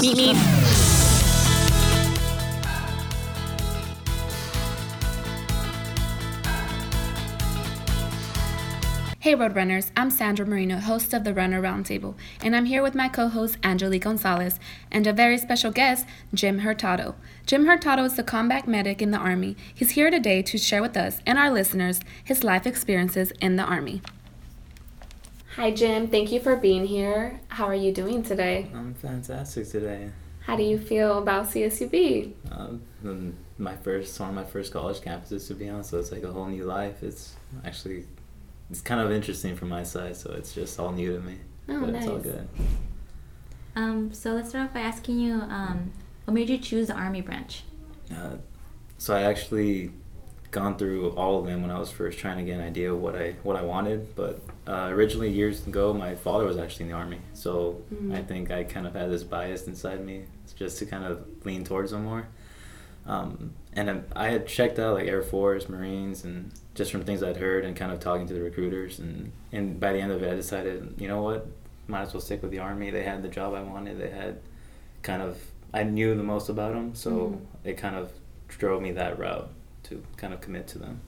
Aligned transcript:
Meet 0.00 0.16
me. 0.16 1.01
Hey 9.22 9.36
Roadrunners, 9.36 9.92
I'm 9.96 10.10
Sandra 10.10 10.44
Merino, 10.44 10.80
host 10.80 11.14
of 11.14 11.22
the 11.22 11.32
Runner 11.32 11.62
Roundtable, 11.62 12.16
and 12.42 12.56
I'm 12.56 12.64
here 12.64 12.82
with 12.82 12.96
my 12.96 13.08
co 13.08 13.28
host 13.28 13.56
Angelique 13.62 14.02
Gonzalez 14.02 14.58
and 14.90 15.06
a 15.06 15.12
very 15.12 15.38
special 15.38 15.70
guest, 15.70 16.06
Jim 16.34 16.58
Hurtado. 16.58 17.14
Jim 17.46 17.66
Hurtado 17.66 18.02
is 18.02 18.18
a 18.18 18.24
combat 18.24 18.66
medic 18.66 19.00
in 19.00 19.12
the 19.12 19.18
Army. 19.18 19.56
He's 19.72 19.92
here 19.92 20.10
today 20.10 20.42
to 20.42 20.58
share 20.58 20.82
with 20.82 20.96
us 20.96 21.20
and 21.24 21.38
our 21.38 21.52
listeners 21.52 22.00
his 22.24 22.42
life 22.42 22.66
experiences 22.66 23.30
in 23.40 23.54
the 23.54 23.62
Army. 23.62 24.02
Hi, 25.54 25.70
Jim. 25.70 26.08
Thank 26.08 26.32
you 26.32 26.40
for 26.40 26.56
being 26.56 26.84
here. 26.84 27.38
How 27.46 27.66
are 27.66 27.76
you 27.76 27.92
doing 27.92 28.24
today? 28.24 28.72
I'm 28.74 28.94
fantastic 28.94 29.68
today. 29.68 30.10
How 30.40 30.56
do 30.56 30.64
you 30.64 30.80
feel 30.80 31.18
about 31.18 31.46
CSUB? 31.46 32.32
Um, 32.50 33.36
my 33.56 33.76
first, 33.76 34.18
one 34.18 34.30
of 34.30 34.34
my 34.34 34.42
first 34.42 34.72
college 34.72 34.98
campuses, 34.98 35.46
to 35.46 35.54
be 35.54 35.68
honest. 35.68 35.90
So 35.90 36.00
it's 36.00 36.10
like 36.10 36.24
a 36.24 36.32
whole 36.32 36.46
new 36.46 36.64
life. 36.64 37.04
It's 37.04 37.36
actually 37.64 38.06
it's 38.72 38.80
kind 38.80 39.02
of 39.02 39.12
interesting 39.12 39.54
from 39.54 39.68
my 39.68 39.82
side, 39.82 40.16
so 40.16 40.32
it's 40.32 40.54
just 40.54 40.80
all 40.80 40.92
new 40.92 41.12
to 41.12 41.20
me. 41.20 41.36
Oh, 41.68 41.78
but 41.80 41.90
nice. 41.90 42.02
it's 42.04 42.10
all 42.10 42.18
good. 42.18 42.48
Um, 43.76 44.12
so 44.14 44.32
let's 44.32 44.48
start 44.48 44.68
off 44.68 44.74
by 44.74 44.80
asking 44.80 45.20
you, 45.20 45.34
um, 45.34 45.92
what 46.24 46.32
made 46.32 46.48
you 46.48 46.56
choose 46.56 46.86
the 46.88 46.94
army 46.94 47.20
branch? 47.20 47.64
Uh, 48.10 48.36
so 48.96 49.14
I 49.14 49.22
actually 49.24 49.92
gone 50.50 50.76
through 50.78 51.10
all 51.10 51.38
of 51.38 51.44
them 51.46 51.60
when 51.60 51.70
I 51.70 51.78
was 51.78 51.90
first 51.90 52.18
trying 52.18 52.38
to 52.38 52.44
get 52.44 52.58
an 52.58 52.64
idea 52.66 52.92
of 52.92 53.00
what 53.00 53.14
I 53.14 53.34
what 53.42 53.56
I 53.56 53.62
wanted. 53.62 54.14
But 54.16 54.40
uh, 54.66 54.88
originally, 54.90 55.30
years 55.30 55.66
ago, 55.66 55.92
my 55.92 56.14
father 56.14 56.46
was 56.46 56.56
actually 56.56 56.84
in 56.86 56.92
the 56.92 56.96
army, 56.96 57.18
so 57.34 57.82
Mhm. 57.94 58.14
I 58.14 58.22
think 58.22 58.50
I 58.50 58.64
kind 58.64 58.86
of 58.86 58.94
had 58.94 59.10
this 59.10 59.22
bias 59.22 59.66
inside 59.66 60.04
me 60.04 60.24
just 60.56 60.78
to 60.78 60.86
kind 60.86 61.04
of 61.04 61.24
lean 61.44 61.62
towards 61.64 61.92
him 61.92 62.04
more. 62.04 62.26
Um, 63.06 63.52
and 63.72 63.90
I- 63.90 64.02
I 64.14 64.28
had 64.28 64.46
checked 64.46 64.78
out 64.78 64.94
like 64.94 65.06
Air 65.08 65.22
Force, 65.22 65.68
Marines, 65.68 66.24
and 66.24 66.52
just 66.74 66.92
from 66.92 67.02
things 67.04 67.22
I'd 67.22 67.36
heard 67.36 67.64
and 67.64 67.74
kind 67.76 67.90
of 67.92 68.00
talking 68.00 68.26
to 68.28 68.34
the 68.34 68.40
recruiters. 68.42 68.98
And, 68.98 69.32
and 69.50 69.80
by 69.80 69.92
the 69.92 69.98
end 70.00 70.12
of 70.12 70.22
it, 70.22 70.30
I 70.32 70.34
decided, 70.36 70.94
you 70.98 71.08
know 71.08 71.22
what, 71.22 71.46
might 71.88 72.02
as 72.02 72.14
well 72.14 72.20
stick 72.20 72.42
with 72.42 72.50
the 72.52 72.60
Army. 72.60 72.90
They 72.90 73.02
had 73.02 73.22
the 73.22 73.28
job 73.28 73.54
I 73.54 73.62
wanted. 73.62 73.98
They 73.98 74.10
had 74.10 74.38
kind 75.02 75.20
of, 75.22 75.38
I 75.74 75.82
knew 75.82 76.14
the 76.14 76.22
most 76.22 76.48
about 76.48 76.74
them. 76.74 76.94
So 76.94 77.10
Mhm. 77.10 77.40
it 77.64 77.76
kind 77.76 77.96
of 77.96 78.12
drove 78.48 78.82
me 78.82 78.92
that 78.92 79.18
route 79.18 79.48
to 79.84 80.02
kind 80.16 80.32
of 80.32 80.40
commit 80.40 80.68
to 80.68 80.78
them. 80.78 81.00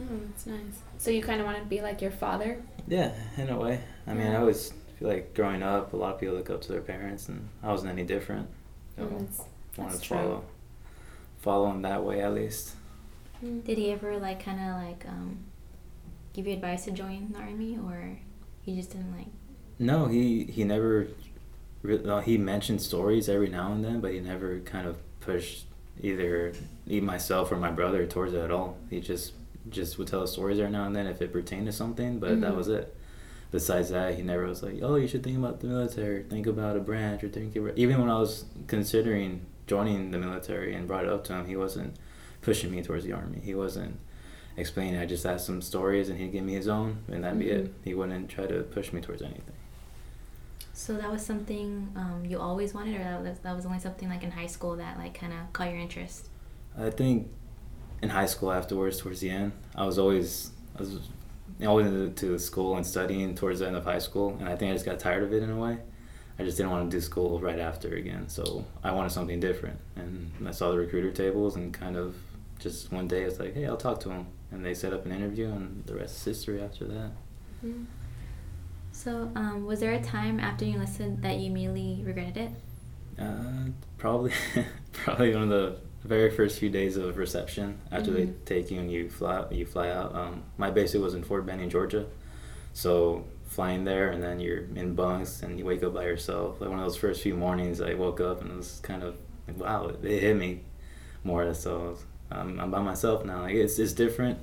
Oh, 0.00 0.02
that's 0.26 0.46
nice. 0.46 0.80
So 0.98 1.10
you 1.10 1.22
kind 1.22 1.40
of 1.40 1.46
want 1.46 1.58
to 1.58 1.64
be 1.64 1.80
like 1.80 2.02
your 2.02 2.10
father? 2.10 2.60
Yeah, 2.88 3.12
in 3.36 3.48
a 3.50 3.58
way. 3.58 3.80
I 4.06 4.14
mean, 4.14 4.26
I 4.26 4.32
Yeah. 4.32 4.40
always 4.40 4.72
feel 4.98 5.08
like 5.08 5.32
growing 5.34 5.62
up, 5.62 5.92
a 5.92 5.96
lot 5.96 6.14
of 6.14 6.20
people 6.20 6.34
look 6.34 6.50
up 6.50 6.60
to 6.62 6.72
their 6.72 6.80
parents, 6.82 7.28
and 7.28 7.48
I 7.62 7.70
wasn't 7.70 7.92
any 7.92 8.04
different. 8.04 8.48
So 8.96 9.04
Mm, 9.04 9.10
that's- 9.20 9.40
I 9.40 9.80
wanted 9.82 9.92
that's 9.92 10.02
to 10.02 10.08
true. 10.08 10.16
follow, 10.16 10.44
follow 11.46 11.70
him 11.70 11.82
that 11.82 12.02
way 12.04 12.20
at 12.20 12.34
least. 12.34 12.74
Did 13.40 13.78
he 13.78 13.92
ever 13.92 14.18
like 14.18 14.42
kind 14.44 14.58
of 14.60 14.82
like 14.82 15.04
um, 15.08 15.38
give 16.32 16.46
you 16.46 16.54
advice 16.54 16.84
to 16.86 16.90
join 16.90 17.32
the 17.32 17.38
army, 17.38 17.78
or 17.86 18.18
he 18.62 18.74
just 18.76 18.90
didn't 18.90 19.12
like? 19.16 19.28
No, 19.78 20.06
he 20.06 20.44
he 20.44 20.64
never. 20.64 21.06
re- 21.82 21.98
well, 21.98 22.20
He 22.20 22.36
mentioned 22.38 22.82
stories 22.82 23.28
every 23.28 23.48
now 23.48 23.72
and 23.72 23.84
then, 23.84 24.00
but 24.00 24.12
he 24.12 24.20
never 24.20 24.58
kind 24.60 24.86
of 24.88 24.96
pushed 25.20 25.66
either 26.02 26.52
me 26.86 27.00
myself 27.00 27.52
or 27.52 27.56
my 27.56 27.70
brother 27.70 28.06
towards 28.06 28.32
it 28.34 28.40
at 28.40 28.50
all. 28.50 28.76
He 28.90 29.00
just 29.00 29.32
just 29.70 29.98
would 29.98 30.08
tell 30.08 30.22
us 30.22 30.32
stories 30.32 30.58
every 30.58 30.70
now 30.72 30.84
and 30.86 30.94
then 30.96 31.06
if 31.06 31.20
it 31.22 31.32
pertained 31.32 31.66
to 31.66 31.72
something, 31.72 32.18
but 32.18 32.40
that 32.40 32.52
Mhm. 32.52 32.56
was 32.56 32.68
it. 32.68 32.94
Besides 33.52 33.90
that, 33.90 34.14
he 34.16 34.22
never 34.22 34.44
was 34.46 34.62
like, 34.62 34.78
"Oh, 34.82 34.96
you 34.96 35.06
should 35.06 35.22
think 35.22 35.38
about 35.38 35.60
the 35.60 35.66
military, 35.68 36.22
think 36.24 36.46
about 36.46 36.76
a 36.76 36.80
branch, 36.80 37.22
or 37.24 37.28
think 37.28 37.54
about." 37.54 37.76
Even 37.78 38.00
when 38.00 38.10
I 38.10 38.18
was 38.18 38.44
considering 38.66 39.40
joining 39.66 40.10
the 40.10 40.18
military 40.18 40.74
and 40.74 40.86
brought 40.86 41.04
it 41.04 41.10
up 41.10 41.24
to 41.24 41.32
him, 41.34 41.46
he 41.46 41.56
wasn't 41.56 41.96
pushing 42.42 42.70
me 42.70 42.82
towards 42.82 43.04
the 43.04 43.12
army. 43.12 43.40
He 43.42 43.54
wasn't 43.54 43.98
explaining. 44.56 44.98
I 44.98 45.06
just 45.06 45.26
asked 45.26 45.48
him 45.48 45.60
stories, 45.60 46.08
and 46.08 46.18
he'd 46.18 46.32
give 46.32 46.44
me 46.44 46.54
his 46.54 46.68
own, 46.68 46.98
and 47.08 47.24
that'd 47.24 47.38
be 47.38 47.46
Mhm. 47.46 47.64
it. 47.66 47.74
He 47.84 47.94
wouldn't 47.94 48.28
try 48.28 48.46
to 48.46 48.62
push 48.62 48.92
me 48.92 49.00
towards 49.00 49.22
anything. 49.22 49.42
So 50.72 50.94
that 50.96 51.10
was 51.10 51.24
something 51.24 51.88
um, 51.96 52.24
you 52.26 52.38
always 52.38 52.74
wanted, 52.74 53.00
or 53.00 53.04
that 53.04 53.22
was 53.22 53.38
that 53.40 53.56
was 53.56 53.64
only 53.66 53.78
something 53.78 54.08
like 54.08 54.22
in 54.22 54.30
high 54.30 54.46
school 54.46 54.76
that 54.76 54.98
like 54.98 55.18
kind 55.18 55.32
of 55.32 55.52
caught 55.52 55.70
your 55.70 55.78
interest? 55.78 56.28
I 56.78 56.90
think 56.90 57.28
in 58.02 58.10
high 58.10 58.26
school 58.26 58.52
afterwards, 58.52 58.98
towards 58.98 59.20
the 59.20 59.30
end, 59.30 59.52
I 59.74 59.86
was 59.86 59.98
always 59.98 60.50
I 60.76 60.80
was 60.80 60.98
always 61.66 61.86
into 61.86 62.38
school 62.38 62.76
and 62.76 62.86
studying 62.86 63.34
towards 63.34 63.60
the 63.60 63.66
end 63.66 63.76
of 63.76 63.84
high 63.84 63.98
school, 63.98 64.36
and 64.38 64.48
I 64.48 64.54
think 64.56 64.70
I 64.70 64.74
just 64.74 64.84
got 64.84 64.98
tired 64.98 65.22
of 65.22 65.32
it 65.32 65.42
in 65.42 65.50
a 65.50 65.56
way. 65.56 65.78
I 66.38 66.44
just 66.44 66.56
didn't 66.58 66.70
want 66.72 66.90
to 66.90 66.96
do 66.96 67.00
school 67.00 67.40
right 67.40 67.58
after 67.58 67.94
again, 67.94 68.28
so 68.28 68.64
I 68.84 68.92
wanted 68.92 69.10
something 69.10 69.40
different. 69.40 69.78
And 69.96 70.30
I 70.46 70.50
saw 70.50 70.70
the 70.70 70.78
recruiter 70.78 71.10
tables, 71.10 71.56
and 71.56 71.72
kind 71.72 71.96
of 71.96 72.14
just 72.58 72.92
one 72.92 73.08
day 73.08 73.22
it's 73.22 73.38
like, 73.40 73.54
hey, 73.54 73.66
I'll 73.66 73.76
talk 73.76 74.00
to 74.00 74.08
them. 74.08 74.26
and 74.52 74.64
they 74.64 74.74
set 74.74 74.92
up 74.92 75.04
an 75.06 75.12
interview, 75.12 75.46
and 75.48 75.84
the 75.86 75.94
rest 75.94 76.16
is 76.18 76.24
history 76.24 76.62
after 76.62 76.84
that. 76.86 77.10
Mm. 77.64 77.86
So 78.92 79.30
um, 79.34 79.66
was 79.66 79.80
there 79.80 79.92
a 79.92 80.00
time 80.02 80.38
after 80.40 80.64
you 80.64 80.74
enlisted 80.74 81.20
that 81.22 81.36
you 81.38 81.46
immediately 81.50 82.02
regretted 82.04 82.36
it? 82.36 82.50
Uh, 83.20 83.70
probably, 83.98 84.32
probably 84.92 85.32
one 85.34 85.44
of 85.44 85.48
the 85.48 85.76
very 86.04 86.30
first 86.30 86.58
few 86.60 86.70
days 86.70 86.96
of 86.96 87.16
reception 87.16 87.78
after 87.90 88.10
they 88.12 88.26
Mhm. 88.26 88.34
take 88.44 88.70
you 88.70 88.78
and 88.78 88.90
you 88.92 89.10
fly 89.10 89.44
you 89.50 89.66
fly 89.66 89.88
out. 89.90 90.14
Um, 90.14 90.42
my 90.58 90.70
base 90.70 90.94
was 90.94 91.14
in 91.14 91.24
Fort 91.24 91.44
Benning, 91.46 91.68
Georgia, 91.70 92.06
so 92.72 93.24
flying 93.56 93.84
there 93.84 94.10
and 94.10 94.22
then 94.22 94.38
you're 94.38 94.64
in 94.74 94.94
bunks 94.94 95.42
and 95.42 95.58
you 95.58 95.64
wake 95.64 95.82
up 95.82 95.94
by 95.94 96.04
yourself. 96.04 96.60
Like 96.60 96.68
one 96.68 96.78
of 96.78 96.84
those 96.84 96.98
first 96.98 97.22
few 97.22 97.34
mornings, 97.34 97.80
I 97.80 97.94
woke 97.94 98.20
up 98.20 98.42
and 98.42 98.50
it 98.50 98.56
was 98.56 98.80
kind 98.82 99.02
of 99.02 99.16
like 99.48 99.58
wow, 99.58 99.86
it, 99.86 100.04
it 100.04 100.20
hit 100.20 100.36
me 100.36 100.60
more. 101.24 101.52
So 101.54 101.96
um, 102.30 102.60
I'm 102.60 102.70
by 102.70 102.82
myself 102.82 103.24
now. 103.24 103.40
Like 103.40 103.54
it's 103.54 103.78
it's 103.78 103.94
different. 103.94 104.38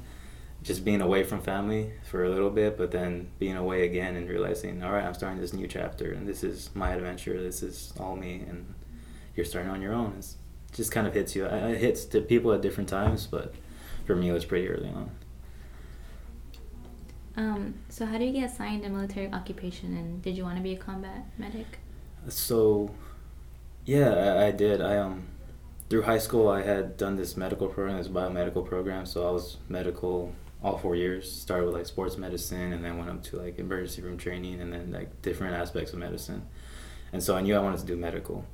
Just 0.64 0.84
being 0.84 1.02
away 1.02 1.24
from 1.24 1.42
family 1.42 1.92
for 2.10 2.24
a 2.24 2.30
little 2.30 2.50
bit, 2.50 2.78
but 2.78 2.92
then 2.92 3.30
being 3.38 3.58
away 3.58 3.86
again 3.86 4.16
and 4.16 4.30
realizing, 4.30 4.82
all 4.82 4.94
right, 4.94 5.04
I'm 5.04 5.14
starting 5.14 5.42
this 5.42 5.52
new 5.52 5.68
chapter, 5.68 6.14
and 6.14 6.26
this 6.26 6.42
is 6.42 6.70
my 6.74 6.94
adventure. 6.94 7.42
This 7.42 7.62
is 7.62 7.92
all 8.00 8.16
me, 8.16 8.46
and 8.48 8.74
you're 9.36 9.46
starting 9.46 9.70
on 9.70 9.82
your 9.82 9.92
own. 9.92 10.16
It's 10.18 10.38
just 10.72 10.90
kind 10.94 11.06
of 11.06 11.14
hits 11.14 11.36
you. 11.36 11.44
It 11.46 11.80
hits 11.82 12.06
to 12.06 12.22
people 12.22 12.54
at 12.54 12.62
different 12.62 12.88
times, 12.88 13.28
but 13.28 13.54
for 14.06 14.16
me, 14.16 14.30
it 14.30 14.32
was 14.32 14.46
pretty 14.46 14.70
early 14.70 14.88
on. 14.88 15.12
Um, 17.36 17.76
so 17.90 18.06
how 18.06 18.18
do 18.18 18.26
you 18.26 18.32
get 18.32 18.52
assigned 18.52 18.86
a 18.86 18.90
military 18.90 19.32
occupation, 19.32 19.98
and 19.98 20.22
did 20.22 20.38
you 20.38 20.44
want 20.44 20.58
to 20.58 20.64
be 20.64 20.74
a 20.74 20.78
combat 20.78 21.26
medic? 21.38 21.80
So, 22.28 22.94
yeah, 23.86 24.10
I, 24.10 24.48
I 24.48 24.52
did. 24.52 24.82
I 24.82 24.98
um, 24.98 25.28
through 25.90 26.04
high 26.04 26.20
school, 26.20 26.48
I 26.48 26.62
had 26.62 26.98
done 26.98 27.16
this 27.16 27.36
medical 27.36 27.68
program, 27.68 27.98
this 27.98 28.08
biomedical 28.08 28.66
program. 28.66 29.06
So 29.06 29.28
I 29.28 29.32
was 29.32 29.58
medical 29.68 30.34
all 30.64 30.78
four 30.78 30.96
years. 30.96 31.32
Started 31.32 31.66
with 31.66 31.74
like 31.74 31.86
sports 31.86 32.18
medicine, 32.18 32.74
and 32.74 32.84
then 32.84 32.98
went 32.98 33.10
up 33.10 33.24
to 33.24 33.38
like 33.38 33.60
emergency 33.60 34.02
room 34.02 34.18
training, 34.18 34.62
and 34.62 34.72
then 34.72 34.92
like 34.92 35.22
different 35.22 35.56
aspects 35.56 35.94
of 35.94 36.00
medicine. 36.00 36.48
And 37.12 37.22
so 37.22 37.36
I 37.36 37.42
knew 37.42 37.56
I 37.56 37.60
wanted 37.60 37.80
to 37.80 37.86
do 37.86 37.96
medical. 37.96 38.46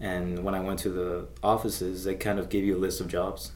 And 0.00 0.44
when 0.44 0.54
I 0.54 0.60
went 0.60 0.78
to 0.80 0.90
the 0.90 1.28
offices, 1.42 2.04
they 2.04 2.14
kind 2.14 2.38
of 2.38 2.48
give 2.48 2.64
you 2.64 2.76
a 2.76 2.80
list 2.80 3.00
of 3.00 3.08
jobs. 3.08 3.52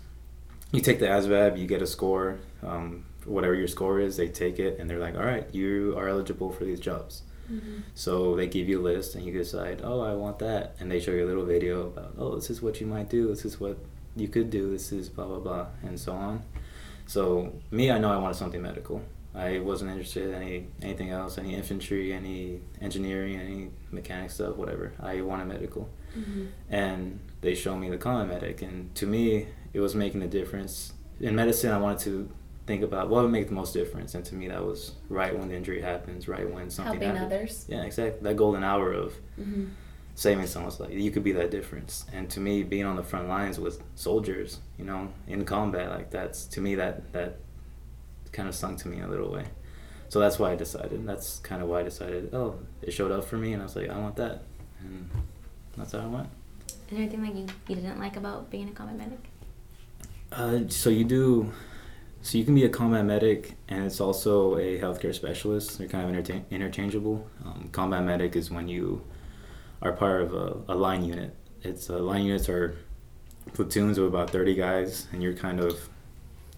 You 0.73 0.81
take 0.81 0.99
the 0.99 1.07
ASVAB, 1.07 1.59
you 1.59 1.67
get 1.67 1.83
a 1.83 1.87
score, 1.87 2.39
um, 2.63 3.05
whatever 3.29 3.55
your 3.55 3.69
score 3.69 4.01
is, 4.01 4.17
they 4.17 4.29
take 4.29 4.59
it, 4.59 4.79
and 4.79 4.89
they're 4.89 4.99
like, 4.99 5.17
all 5.17 5.25
right, 5.25 5.47
you 5.55 5.95
are 5.97 6.09
eligible 6.09 6.51
for 6.51 6.65
these 6.65 6.81
jobs. 6.81 7.23
Mm-hmm. 7.53 7.81
So 7.95 8.37
they 8.37 8.47
give 8.47 8.69
you 8.69 8.81
a 8.81 8.83
list 8.83 9.15
and 9.15 9.25
you 9.25 9.33
decide, 9.33 9.81
oh, 9.83 10.01
I 10.01 10.15
want 10.15 10.39
that. 10.41 10.77
And 10.81 10.91
they 10.91 11.01
show 11.01 11.13
you 11.13 11.25
a 11.25 11.29
little 11.29 11.47
video 11.47 11.87
about, 11.87 12.15
oh, 12.19 12.35
this 12.35 12.51
is 12.51 12.61
what 12.61 12.81
you 12.81 12.87
might 12.87 13.09
do. 13.09 13.29
This 13.29 13.45
is 13.45 13.59
what 13.59 13.79
you 14.17 14.29
could 14.29 14.51
do. 14.51 14.71
This 14.71 14.93
is 14.93 15.09
blah, 15.09 15.25
blah, 15.25 15.39
blah, 15.39 15.67
and 15.83 15.99
so 15.99 16.13
on. 16.13 16.43
So 17.07 17.55
me, 17.71 17.91
I 17.91 17.99
know 17.99 18.13
I 18.13 18.19
wanted 18.19 18.35
something 18.35 18.61
medical. 18.61 19.03
I 19.35 19.61
wasn't 19.61 19.91
interested 19.93 20.29
in 20.29 20.35
any 20.35 20.67
anything 20.83 21.11
else, 21.11 21.39
any 21.39 21.55
infantry, 21.55 22.13
any 22.13 22.61
engineering, 22.81 23.39
any 23.39 23.71
mechanic 23.91 24.31
stuff, 24.31 24.57
whatever. 24.57 24.93
I 25.01 25.21
wanted 25.21 25.47
medical. 25.47 25.89
Mm-hmm. 26.19 26.47
And 26.69 27.21
they 27.41 27.55
showed 27.55 27.77
me 27.77 27.89
the 27.89 27.99
combat 27.99 28.43
medic. 28.43 28.63
And 28.63 28.95
to 28.97 29.07
me, 29.07 29.49
it 29.73 29.81
was 29.81 29.95
making 29.95 30.23
a 30.23 30.29
difference. 30.29 30.93
In 31.21 31.35
medicine, 31.35 31.71
I 31.73 31.79
wanted 31.79 32.01
to 32.01 32.31
think 32.69 32.83
about 32.85 33.09
what 33.09 33.23
would 33.25 33.33
make 33.33 33.49
the 33.49 33.55
most 33.55 33.73
difference. 33.75 34.15
And 34.15 34.25
to 34.27 34.35
me, 34.37 34.47
that 34.49 34.65
was 34.65 34.93
right 35.09 35.37
when 35.37 35.49
the 35.49 35.57
injury 35.57 35.81
happens, 35.81 36.29
right 36.29 36.49
when 36.55 36.71
something 36.71 37.01
Helping 37.01 37.17
happens. 37.17 37.33
others. 37.33 37.67
Yeah, 37.69 37.83
exactly. 37.83 38.21
That 38.23 38.37
golden 38.37 38.63
hour 38.63 38.93
of 38.93 39.15
Mm-hmm. 39.41 39.65
saving 40.15 40.47
someone's 40.47 40.79
life. 40.81 40.93
You 40.93 41.11
could 41.11 41.25
be 41.25 41.33
that 41.33 41.51
difference. 41.51 42.05
And 42.13 42.29
to 42.31 42.41
me, 42.41 42.63
being 42.63 42.85
on 42.85 42.97
the 42.97 43.03
front 43.03 43.27
lines 43.29 43.59
with 43.59 43.83
soldiers, 43.97 44.61
you 44.79 44.85
know, 44.85 45.09
in 45.27 45.45
combat, 45.45 45.91
like 45.91 46.11
that's 46.11 46.45
to 46.55 46.61
me 46.61 46.75
that 46.77 46.95
that 47.13 47.33
kind 48.33 48.49
of 48.49 48.55
sunk 48.55 48.79
to 48.83 48.89
me 48.89 48.97
in 48.99 49.05
a 49.05 49.09
little 49.09 49.31
way. 49.33 49.47
So 50.11 50.21
that's 50.21 50.39
why 50.41 50.53
I 50.53 50.57
decided. 50.57 51.07
That's 51.07 51.39
kind 51.51 51.63
of 51.63 51.69
why 51.69 51.81
I 51.81 51.85
decided. 51.85 52.35
Oh, 52.35 52.51
it 52.83 52.93
showed 52.93 53.13
up 53.13 53.25
for 53.25 53.37
me, 53.39 53.53
and 53.55 53.63
I 53.63 53.65
was 53.69 53.77
like, 53.77 53.91
I 53.91 53.99
want 53.99 54.17
that, 54.17 54.43
and 54.81 55.09
that's 55.77 55.93
how 55.93 56.01
I 56.01 56.07
went. 56.07 56.29
Is 56.67 56.75
there 56.91 56.99
anything 57.01 57.23
that 57.23 57.35
you, 57.35 57.47
you 57.69 57.75
didn't 57.77 57.99
like 58.01 58.17
about 58.17 58.51
being 58.51 58.69
a 58.69 58.73
combat 58.73 58.97
medic? 58.99 59.23
Uh, 60.33 60.61
so 60.69 60.91
you 60.91 61.05
do 61.05 61.53
so 62.23 62.39
you 62.39 62.45
can 62.45 62.55
be 62.55 62.65
a 62.65 62.69
combat 62.69 63.05
medic, 63.05 63.55
and 63.69 63.85
it's 63.85 64.01
also 64.01 64.57
a 64.57 64.79
healthcare 64.79 65.15
specialist. 65.15 65.79
They're 65.79 65.89
kind 65.89 66.17
of 66.17 66.31
interchangeable. 66.51 67.27
Um, 67.45 67.69
combat 67.73 68.05
medic 68.05 68.37
is 68.37 68.51
when 68.51 68.69
you 68.69 69.03
are 69.81 69.93
part 69.93 70.23
of 70.23 70.35
a, 70.35 70.73
a 70.73 70.75
line 70.75 71.05
unit. 71.05 71.35
It's 71.63 71.89
uh, 71.89 71.99
line 71.99 72.25
units 72.25 72.49
are 72.49 72.77
platoons 73.55 73.99
of 73.99 74.05
about 74.05 74.31
thirty 74.31 74.55
guys, 74.55 75.07
and 75.13 75.23
you're 75.23 75.35
kind 75.35 75.61
of 75.61 75.89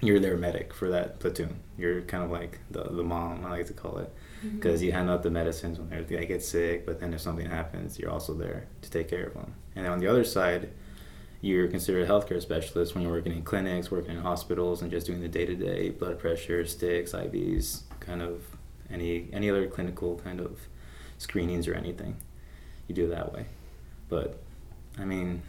you're 0.01 0.19
their 0.19 0.37
medic 0.37 0.73
for 0.73 0.89
that 0.91 1.21
platoon. 1.21 1.61
You're 1.77 2.03
kind 2.03 2.25
of 2.25 2.31
like 2.31 2.59
the 2.71 2.85
the 2.85 3.03
mom, 3.03 3.45
I 3.45 3.51
like 3.51 3.67
to 3.67 3.75
call 3.75 3.99
it, 3.99 4.13
because 4.43 4.83
you 4.83 4.93
hand 4.93 5.11
out 5.11 5.23
the 5.23 5.31
medicines 5.31 5.79
when 5.79 5.89
they 5.91 6.27
get 6.27 6.43
sick. 6.43 6.87
But 6.87 7.01
then 7.01 7.13
if 7.13 7.21
something 7.21 7.47
happens, 7.47 7.99
you're 7.99 8.11
also 8.11 8.35
there 8.35 8.67
to 8.83 8.91
take 8.91 9.09
care 9.09 9.27
of 9.27 9.35
them. 9.35 9.55
And 9.77 9.85
then 9.85 9.93
on 9.93 9.99
the 9.99 10.07
other 10.07 10.25
side 10.25 10.71
you're 11.41 11.69
considered 11.69 12.03
a 12.05 12.07
healthcare 12.13 12.41
specialist 12.43 12.95
when 12.95 13.03
you're 13.03 13.13
working 13.13 13.33
in 13.33 13.43
clinics, 13.43 13.91
working 13.91 14.13
in 14.17 14.21
hospitals, 14.23 14.83
and 14.83 14.91
just 14.91 15.07
doing 15.07 15.21
the 15.21 15.29
day 15.29 15.47
to 15.47 15.55
day 15.55 15.91
blood 15.91 16.19
pressure, 16.19 16.65
sticks, 16.67 17.13
IVs, 17.13 17.83
kind 18.01 18.23
of 18.23 18.43
any 18.91 19.29
any 19.33 19.49
other 19.51 19.67
clinical 19.67 20.21
kind 20.25 20.41
of 20.41 20.59
screenings 21.19 21.67
or 21.69 21.75
anything. 21.75 22.17
You 22.89 22.95
do 22.95 23.05
it 23.07 23.11
that 23.11 23.33
way, 23.33 23.47
but 24.09 24.39
I 24.99 25.05
mean, 25.05 25.43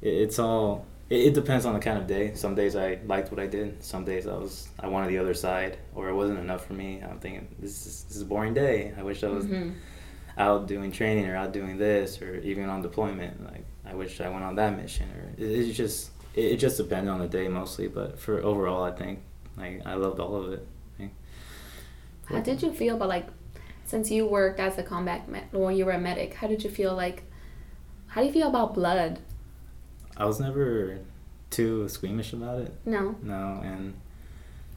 it, 0.00 0.08
it's 0.14 0.38
all. 0.38 0.86
It, 1.08 1.26
it 1.28 1.34
depends 1.34 1.64
on 1.66 1.74
the 1.74 1.80
kind 1.80 1.98
of 1.98 2.06
day. 2.06 2.34
Some 2.34 2.54
days 2.54 2.74
I 2.76 2.98
liked 3.06 3.30
what 3.30 3.40
I 3.40 3.46
did. 3.46 3.82
Some 3.84 4.04
days 4.04 4.26
I 4.26 4.34
was 4.36 4.68
I 4.80 4.86
wanted 4.88 5.10
the 5.10 5.18
other 5.18 5.34
side, 5.34 5.78
or 5.94 6.08
it 6.08 6.14
wasn't 6.14 6.38
enough 6.40 6.66
for 6.66 6.72
me. 6.74 7.00
I'm 7.02 7.18
thinking 7.20 7.48
this 7.58 7.86
is 7.86 8.04
this 8.04 8.16
is 8.16 8.22
a 8.22 8.26
boring 8.26 8.54
day. 8.54 8.92
I 8.98 9.02
wish 9.02 9.22
I 9.24 9.28
was 9.28 9.44
Mm-hmm. 9.46 9.70
out 10.38 10.66
doing 10.66 10.90
training 10.92 11.26
or 11.28 11.36
out 11.36 11.52
doing 11.52 11.76
this 11.78 12.20
or 12.22 12.36
even 12.36 12.68
on 12.68 12.82
deployment. 12.82 13.44
Like 13.44 13.64
I 13.92 13.94
wish 13.94 14.20
I 14.20 14.28
went 14.28 14.44
on 14.44 14.54
that 14.56 14.76
mission 14.76 15.08
or 15.10 15.30
it, 15.36 15.50
it's 15.50 15.76
just 15.76 16.10
it, 16.34 16.52
it 16.52 16.56
just 16.56 16.78
depended 16.78 17.12
on 17.12 17.20
the 17.20 17.28
day 17.28 17.48
mostly. 17.48 17.88
But 17.88 18.18
for 18.18 18.42
overall, 18.42 18.82
I 18.82 18.92
think 18.92 19.20
like 19.56 19.82
I 19.84 19.94
loved 19.94 20.18
all 20.18 20.36
of 20.36 20.52
it. 20.52 20.66
How 22.26 22.40
did 22.40 22.62
you 22.62 22.72
feel 22.72 22.96
about 22.96 23.08
like 23.08 23.26
since 23.84 24.10
you 24.10 24.26
worked 24.26 24.58
as 24.60 24.78
a 24.78 24.82
combat 24.82 25.28
med 25.28 25.44
or 25.52 25.70
you 25.70 25.84
were 25.84 25.92
a 25.92 25.98
medic? 25.98 26.34
How 26.34 26.46
did 26.46 26.64
you 26.64 26.70
feel 26.70 26.94
like? 26.94 27.24
How 28.06 28.20
do 28.20 28.26
you 28.26 28.32
feel 28.32 28.48
about 28.48 28.74
blood? 28.74 29.20
I 30.16 30.24
was 30.24 30.40
never 30.40 30.98
too 31.50 31.88
squeamish 31.88 32.32
about 32.32 32.60
it. 32.60 32.74
No. 32.84 33.16
No, 33.22 33.60
and 33.62 33.94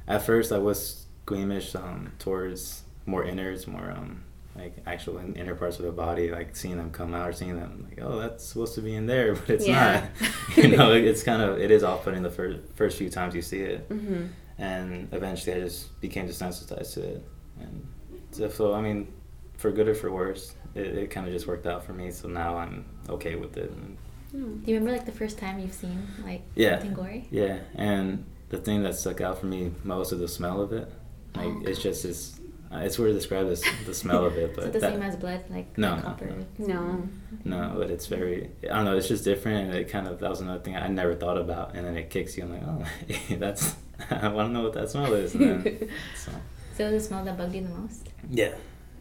at 0.07 0.23
first 0.23 0.51
I 0.51 0.57
was 0.57 1.05
squeamish 1.23 1.75
um, 1.75 2.11
towards 2.19 2.83
more 3.05 3.23
innards, 3.23 3.67
more 3.67 3.91
um, 3.91 4.23
like 4.55 4.77
actual 4.85 5.17
in- 5.17 5.35
inner 5.35 5.55
parts 5.55 5.79
of 5.79 5.85
the 5.85 5.91
body, 5.91 6.31
like 6.31 6.55
seeing 6.55 6.77
them 6.77 6.91
come 6.91 7.13
out 7.13 7.27
or 7.29 7.33
seeing 7.33 7.55
them 7.55 7.85
like, 7.89 7.99
oh, 8.01 8.19
that's 8.19 8.43
supposed 8.45 8.75
to 8.75 8.81
be 8.81 8.95
in 8.95 9.05
there, 9.05 9.35
but 9.35 9.49
it's 9.49 9.67
Yeah. 9.67 10.07
not. 10.21 10.57
you 10.57 10.75
know, 10.75 10.91
it's 11.09 11.23
kind 11.23 11.41
of 11.41 11.59
it 11.59 11.71
is 11.71 11.83
off-putting 11.83 12.23
the 12.23 12.29
first 12.31 12.59
first 12.75 12.97
few 12.97 13.09
times 13.09 13.35
you 13.35 13.41
see 13.41 13.59
it, 13.61 13.89
Mm-hmm. 13.89 14.25
and 14.57 15.09
eventually 15.13 15.55
I 15.57 15.59
just 15.61 15.99
became 16.01 16.27
desensitized 16.27 16.93
to 16.95 17.01
it, 17.01 17.23
and 17.59 17.87
so, 18.31 18.49
so 18.49 18.73
I 18.73 18.81
mean, 18.81 19.11
for 19.57 19.71
good 19.71 19.87
or 19.87 19.95
for 19.95 20.11
worse, 20.11 20.55
it, 20.73 20.87
it 20.87 21.09
kind 21.11 21.25
of 21.27 21.33
just 21.33 21.47
worked 21.47 21.67
out 21.67 21.83
for 21.85 21.93
me. 21.93 22.11
So 22.11 22.27
now 22.27 22.57
I'm 22.57 22.85
okay 23.09 23.35
with 23.35 23.57
it. 23.57 23.71
And 23.71 23.97
Hmm. 24.31 24.57
Do 24.63 24.71
you 24.71 24.77
remember 24.77 24.91
like 24.97 25.05
the 25.05 25.13
first 25.13 25.37
time 25.37 25.59
you've 25.59 25.73
seen 25.73 26.01
like 26.25 26.41
Yeah. 26.55 26.71
something 26.79 26.93
gory? 26.93 27.27
Yeah, 27.31 27.59
and 27.75 28.25
the 28.49 28.57
thing 28.57 28.83
that 28.83 28.95
stuck 28.95 29.21
out 29.21 29.39
for 29.39 29.45
me 29.45 29.71
most 29.83 30.11
is 30.11 30.19
the 30.19 30.27
smell 30.27 30.61
of 30.61 30.73
it. 30.73 30.91
Like 31.35 31.45
Oh, 31.47 31.61
it's 31.65 31.81
just 31.81 32.03
it's 32.05 32.39
uh, 32.75 32.79
it's 32.85 32.97
weird 32.99 33.11
to 33.11 33.19
describe 33.19 33.47
this 33.47 33.63
the 33.85 33.93
smell 33.93 34.25
of 34.25 34.37
it, 34.37 34.53
but 34.55 34.65
it 34.65 34.73
the 34.73 34.79
that- 34.79 34.93
same 34.93 35.01
as 35.01 35.15
blood, 35.15 35.43
like 35.49 35.77
No, 35.77 35.91
like 35.91 36.03
no, 36.03 36.09
copper? 36.09 36.35
No. 36.57 37.09
no, 37.43 37.73
but 37.77 37.89
it's 37.89 38.07
very 38.07 38.51
I 38.63 38.75
don't 38.75 38.85
know. 38.85 38.97
It's 38.97 39.07
just 39.07 39.23
different, 39.23 39.69
and 39.69 39.75
it 39.77 39.89
kind 39.89 40.07
of 40.07 40.19
that 40.19 40.29
was 40.29 40.41
another 40.41 40.59
thing 40.59 40.75
I 40.75 40.87
never 40.87 41.15
thought 41.15 41.37
about, 41.37 41.75
and 41.75 41.85
then 41.85 41.95
it 41.97 42.09
kicks 42.09 42.37
you. 42.37 42.43
I'm 42.43 42.51
like, 42.53 42.63
oh, 42.65 43.35
that's 43.37 43.75
I 44.11 44.27
want 44.27 44.49
to 44.49 44.53
know 44.53 44.63
what 44.63 44.73
that 44.73 44.89
smell 44.89 45.13
is. 45.13 45.33
And 45.35 45.63
then, 45.63 45.89
so 46.15 46.31
So 46.77 46.91
the 46.91 46.99
smell 46.99 47.23
that 47.25 47.37
bugged 47.37 47.55
you 47.55 47.61
the 47.61 47.69
most? 47.69 48.09
yeah, 48.29 48.53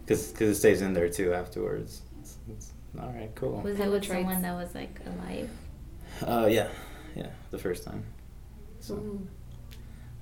because 0.05 0.39
it 0.39 0.55
stays 0.55 0.81
in 0.81 0.93
there 0.93 1.09
too 1.09 1.33
afterwards. 1.33 2.01
It's, 2.21 2.37
it's, 2.49 2.71
all 2.99 3.09
right, 3.09 3.29
cool. 3.35 3.61
Was 3.61 3.79
it 3.79 3.89
with 3.91 4.05
someone 4.05 4.41
that 4.41 4.55
was 4.55 4.73
like 4.73 4.99
alive? 5.05 5.49
Uh, 6.25 6.47
yeah, 6.49 6.69
yeah, 7.15 7.27
the 7.51 7.57
first 7.57 7.83
time. 7.83 8.05
So 8.79 8.93
Ooh. 8.93 9.27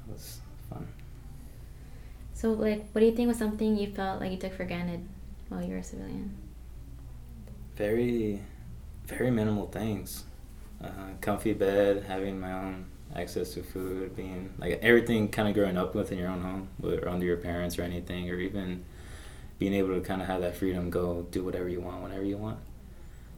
it 0.07 0.11
was 0.11 0.39
fun. 0.39 0.42
So 2.43 2.51
like, 2.51 2.89
what 2.91 2.99
do 2.99 3.05
you 3.05 3.15
think 3.15 3.29
was 3.29 3.37
something 3.37 3.77
you 3.77 3.87
felt 3.93 4.19
like 4.19 4.29
you 4.29 4.37
took 4.37 4.51
for 4.51 4.65
granted 4.65 5.07
while 5.47 5.63
you 5.63 5.69
were 5.69 5.77
a 5.77 5.83
civilian? 5.83 6.35
very 7.77 8.41
very 9.05 9.31
minimal 9.31 9.67
things 9.67 10.25
uh, 10.83 11.13
comfy 11.21 11.53
bed 11.53 12.03
having 12.03 12.37
my 12.39 12.51
own 12.51 12.85
access 13.15 13.53
to 13.53 13.63
food 13.63 14.13
being 14.15 14.53
like 14.57 14.77
everything 14.81 15.29
kind 15.29 15.47
of 15.47 15.53
growing 15.53 15.77
up 15.77 15.95
with 15.95 16.11
in 16.11 16.17
your 16.17 16.27
own 16.27 16.41
home 16.41 16.67
or 16.83 17.07
under 17.07 17.25
your 17.25 17.37
parents 17.37 17.79
or 17.79 17.81
anything 17.81 18.29
or 18.29 18.35
even 18.35 18.83
being 19.57 19.73
able 19.73 19.95
to 19.95 20.01
kind 20.01 20.21
of 20.21 20.27
have 20.27 20.41
that 20.41 20.55
freedom 20.55 20.89
go 20.89 21.25
do 21.31 21.45
whatever 21.45 21.69
you 21.69 21.79
want 21.79 22.03
whenever 22.03 22.25
you 22.25 22.37
want 22.37 22.59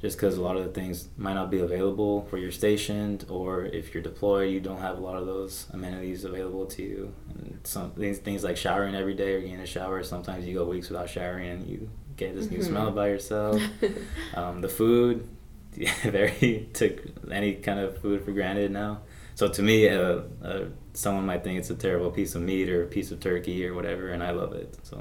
just 0.05 0.17
because 0.17 0.37
a 0.37 0.41
lot 0.49 0.55
of 0.55 0.63
the 0.67 0.71
things 0.79 1.09
might 1.17 1.33
not 1.33 1.49
be 1.49 1.59
available 1.69 2.11
where 2.29 2.39
you're 2.43 2.51
stationed 2.65 3.25
or 3.37 3.65
if 3.79 3.85
you're 3.91 4.03
deployed 4.11 4.47
you 4.55 4.59
don't 4.59 4.79
have 4.87 4.97
a 4.99 5.01
lot 5.09 5.17
of 5.21 5.25
those 5.25 5.65
amenities 5.73 6.23
available 6.31 6.65
to 6.75 6.83
you. 6.83 7.01
And 7.29 7.59
some 7.63 7.89
things, 8.01 8.19
things 8.19 8.43
like 8.43 8.55
showering 8.55 8.93
every 8.93 9.15
day 9.15 9.33
or 9.33 9.41
getting 9.41 9.59
a 9.61 9.65
shower 9.65 10.03
sometimes 10.03 10.45
you 10.47 10.53
go 10.53 10.63
weeks 10.75 10.89
without 10.91 11.09
showering 11.09 11.49
and 11.49 11.61
you 11.67 11.89
get 12.17 12.35
this 12.35 12.51
new 12.51 12.59
Mhm. 12.59 12.67
smell 12.71 12.91
by 12.91 13.07
yourself. 13.07 13.59
Um, 14.39 14.61
the 14.61 14.69
food 14.79 15.27
very 16.19 16.69
took 16.79 16.95
any 17.39 17.51
kind 17.67 17.79
of 17.79 17.97
food 18.03 18.23
for 18.25 18.31
granted 18.39 18.69
now. 18.71 18.91
So 19.39 19.47
to 19.57 19.61
me 19.69 19.89
uh, 19.89 20.19
uh, 20.49 20.65
someone 20.93 21.25
might 21.31 21.43
think 21.43 21.57
it's 21.61 21.71
a 21.71 21.79
terrible 21.87 22.11
piece 22.19 22.35
of 22.35 22.41
meat 22.43 22.69
or 22.69 22.83
a 22.83 22.87
piece 22.97 23.09
of 23.13 23.19
turkey 23.19 23.57
or 23.67 23.73
whatever 23.73 24.05
and 24.13 24.21
i 24.21 24.31
love 24.41 24.53
it. 24.53 24.69
So 24.89 24.95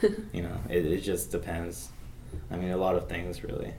you 0.36 0.42
know 0.46 0.56
it, 0.76 0.86
it 0.86 1.02
just 1.10 1.30
depends. 1.38 1.74
I 2.50 2.56
mean 2.60 2.70
a 2.70 2.82
lot 2.86 2.94
of 3.00 3.04
things 3.14 3.44
really 3.44 3.72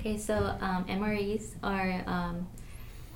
Okay, 0.00 0.16
so 0.18 0.56
um, 0.60 0.84
MREs 0.84 1.54
are 1.62 2.04
um, 2.06 2.46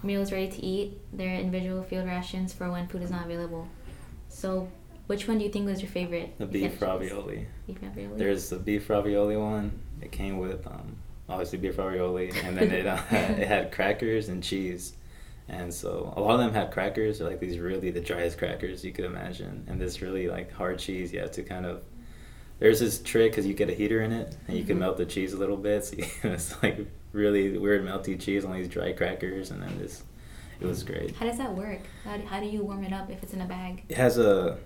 meals 0.03 0.33
ready 0.33 0.49
to 0.49 0.65
eat. 0.65 0.99
They're 1.13 1.35
individual 1.37 1.83
field 1.83 2.07
rations 2.07 2.53
for 2.53 2.71
when 2.71 2.89
food 2.89 3.03
is 3.03 3.11
not 3.11 3.25
available. 3.27 3.69
So, 4.29 4.69
which 5.07 5.29
one 5.29 5.39
do 5.39 5.45
you 5.45 5.51
think 5.51 5.67
was 5.67 5.81
your 5.83 5.91
favorite? 5.91 6.35
the 6.39 6.45
If 6.45 6.55
you 6.55 6.63
had 6.63 6.73
beef 6.73 6.83
ravioli 6.83 7.47
Beef 7.67 7.77
ravioli. 7.83 8.17
there's 8.19 8.49
the 8.51 8.57
beef 8.59 8.89
ravioli 8.89 9.37
one 9.37 9.79
it 10.01 10.13
came 10.13 10.39
with 10.39 10.67
um, 10.67 10.97
obviously 11.29 11.59
beef 11.59 11.79
ravioli 11.79 12.31
and 12.45 12.57
then 12.57 12.71
it, 12.71 12.87
uh, 12.87 13.01
it 13.11 13.47
had 13.49 13.73
crackers 13.73 14.29
and 14.29 14.43
cheese 14.43 14.95
and 15.49 15.75
so 15.75 16.13
a 16.17 16.21
lot 16.21 16.35
of 16.35 16.39
them 16.39 16.55
had 16.55 16.71
crackers 16.71 17.19
they're 17.19 17.29
like 17.29 17.41
these 17.41 17.59
really 17.59 17.91
the 17.91 18.01
driest 18.01 18.39
crackers 18.39 18.85
you 18.85 18.93
could 18.93 19.05
imagine 19.05 19.65
and 19.69 19.81
this 19.81 20.01
really 20.01 20.29
like 20.29 20.53
hard 20.53 20.79
cheese 20.79 21.13
you 21.13 21.19
have 21.19 21.33
to 21.33 21.43
kind 21.43 21.67
of 21.67 21.83
there's 22.61 22.79
this 22.81 23.01
trick 23.03 23.33
because 23.33 23.47
you 23.47 23.55
get 23.55 23.69
a 23.69 23.75
heater 23.75 24.01
in 24.03 24.13
it 24.13 24.37
and 24.47 24.57
you 24.57 24.65
can 24.65 24.77
Mhm. 24.77 24.81
melt 24.81 24.97
the 24.99 25.07
cheese 25.07 25.33
a 25.33 25.37
little 25.39 25.57
bit 25.57 25.85
so 25.87 25.97
you, 25.97 26.05
it's 26.25 26.63
like 26.63 26.79
really 27.13 27.59
weird 27.59 27.85
melty 27.85 28.19
cheese 28.21 28.45
on 28.45 28.53
these 28.53 28.69
dry 28.69 28.93
crackers 28.93 29.51
and 29.51 29.61
then 29.63 29.79
this 29.79 30.03
it 30.61 30.67
was 30.67 30.83
great 30.85 31.17
How 31.17 31.27
does 31.27 31.39
that 31.39 31.55
work? 31.57 31.81
How 32.05 32.17
do, 32.19 32.25
how 32.27 32.39
do 32.39 32.47
you 32.47 32.63
warm 32.63 32.85
it 32.85 32.93
up 32.93 33.11
if 33.11 33.23
it's 33.23 33.33
in 33.33 33.41
a 33.41 33.47
bag? 33.47 33.83
it 33.89 33.97
has 33.97 34.19
a 34.19 34.59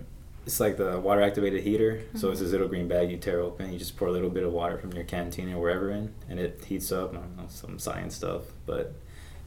it's 0.45 0.59
like 0.59 0.77
the 0.77 0.99
water 0.99 1.21
activated 1.21 1.63
heater 1.63 2.01
so 2.13 2.29
it's 2.29 2.39
this 2.39 2.51
little 2.51 2.67
green 2.67 2.87
bag 2.87 3.09
you 3.09 3.17
tear 3.17 3.39
open 3.39 3.73
you 3.73 3.79
just 3.79 3.97
pour 3.97 4.09
a 4.09 4.11
little 4.11 4.29
bit 4.29 4.43
of 4.43 4.51
water 4.53 4.77
from 4.77 4.91
your 4.93 5.03
canteen 5.05 5.51
or 5.51 5.59
wherever 5.59 5.89
in 5.89 6.13
and 6.29 6.39
it 6.39 6.63
heats 6.65 6.91
up 6.91 7.13
i 7.13 7.15
don't 7.17 7.35
know 7.35 7.45
some 7.49 7.79
science 7.79 8.13
stuff 8.15 8.43
but 8.67 8.93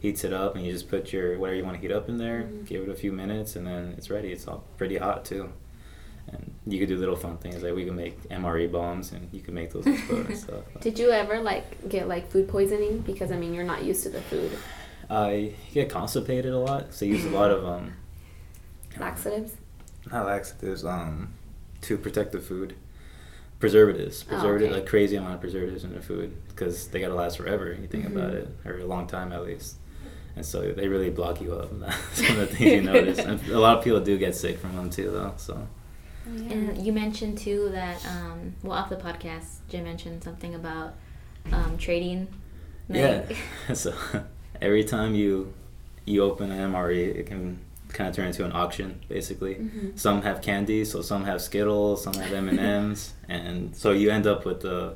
heats 0.00 0.24
it 0.24 0.32
up 0.32 0.56
and 0.56 0.64
you 0.66 0.72
just 0.72 0.88
put 0.88 1.12
your 1.12 1.38
whatever 1.38 1.56
you 1.56 1.64
want 1.64 1.76
to 1.76 1.80
heat 1.80 1.92
up 1.92 2.08
in 2.08 2.18
there 2.18 2.42
Mhm. 2.50 2.66
give 2.66 2.82
it 2.82 2.88
a 2.88 2.94
few 2.96 3.12
minutes 3.12 3.54
and 3.54 3.64
then 3.64 3.94
it's 3.96 4.10
ready 4.10 4.32
it's 4.32 4.48
all 4.48 4.64
pretty 4.76 4.96
hot 4.96 5.24
too 5.24 5.52
and 6.32 6.54
you 6.66 6.78
could 6.78 6.88
do 6.88 6.96
little 6.98 7.16
fun 7.16 7.36
things 7.38 7.62
like 7.62 7.74
we 7.74 7.84
can 7.84 7.96
make 7.96 8.16
mre 8.28 8.70
bombs 8.70 9.12
and 9.12 9.28
you 9.32 9.40
can 9.40 9.54
make 9.54 9.72
those 9.72 9.86
explode 9.86 10.26
and 10.28 10.36
stuff 10.38 10.64
Did 10.80 10.98
you 10.98 11.10
ever 11.10 11.40
like 11.40 11.88
get 11.88 12.06
like 12.08 12.30
food 12.30 12.48
poisoning? 12.48 12.98
Because 13.00 13.30
I 13.32 13.36
mean, 13.36 13.54
you're 13.54 13.64
not 13.64 13.82
used 13.84 14.02
to 14.04 14.10
the 14.10 14.20
food. 14.20 14.50
i 15.10 15.54
get 15.72 15.88
constipated 15.88 16.52
a 16.52 16.58
lot 16.58 16.92
so 16.94 17.06
i 17.06 17.08
use 17.08 17.24
a 17.24 17.30
lot 17.30 17.50
of 17.50 17.64
um 17.66 17.92
Laxatives. 18.98 19.52
not 20.12 20.26
laxatives 20.26 20.84
um 20.84 21.32
to 21.82 21.96
protect 21.96 22.32
the 22.32 22.40
food 22.40 22.74
preservatives 23.58 24.24
Oh, 24.26 24.30
preservative 24.32 24.68
okay. 24.70 24.80
like 24.80 24.88
crazy 24.88 25.16
amount 25.16 25.34
of 25.34 25.40
preservatives 25.40 25.84
in 25.84 25.94
the 25.94 26.00
food 26.00 26.36
because 26.48 26.88
they 26.88 27.00
gotta 27.00 27.14
last 27.14 27.38
forever 27.38 27.76
you 27.80 27.86
think 27.88 28.06
about 28.06 28.32
Mhm. 28.32 28.34
it 28.42 28.48
or 28.66 28.78
a 28.78 28.84
long 28.84 29.06
time 29.06 29.32
at 29.32 29.42
least 29.44 29.76
and 30.36 30.44
so 30.46 30.72
they 30.72 30.86
really 30.88 31.10
block 31.10 31.40
you 31.40 31.52
up 31.54 31.70
some 32.12 32.36
of 32.36 32.36
the 32.36 32.46
things 32.46 32.72
you 32.72 32.82
notice 32.92 33.18
and 33.18 33.40
a 33.48 33.58
lot 33.58 33.78
of 33.78 33.82
people 33.84 34.00
do 34.00 34.16
get 34.18 34.34
sick 34.36 34.58
from 34.58 34.76
them 34.76 34.90
too 34.90 35.10
though 35.10 35.32
so 35.36 35.66
And 36.50 36.78
you 36.84 36.92
mentioned 36.92 37.38
too 37.38 37.70
that 37.72 38.04
um, 38.06 38.54
well 38.62 38.78
off 38.78 38.88
the 38.90 38.96
podcast, 38.96 39.58
Jim 39.68 39.84
mentioned 39.84 40.22
something 40.22 40.54
about 40.54 40.94
um, 41.52 41.78
trading. 41.78 42.28
yeah 42.88 43.22
so 43.74 43.94
every 44.60 44.84
time 44.84 45.14
you 45.14 45.52
you 46.06 46.22
open 46.22 46.50
an 46.50 46.72
mre 46.72 46.96
it 47.20 47.26
can 47.26 47.58
kind 47.88 48.08
of 48.10 48.16
turn 48.16 48.26
into 48.26 48.44
an 48.44 48.52
auction 48.52 48.98
basically 49.08 49.54
Mhm. 49.56 49.98
some 49.98 50.22
have 50.22 50.40
candy 50.42 50.84
so 50.86 51.00
some 51.02 51.24
have 51.24 51.40
skittles 51.42 52.02
some 52.04 52.14
have 52.14 52.32
m&ms 52.48 53.12
and 53.28 53.74
so 53.76 53.92
you 53.92 54.10
end 54.10 54.26
up 54.26 54.44
with 54.46 54.60
the 54.60 54.94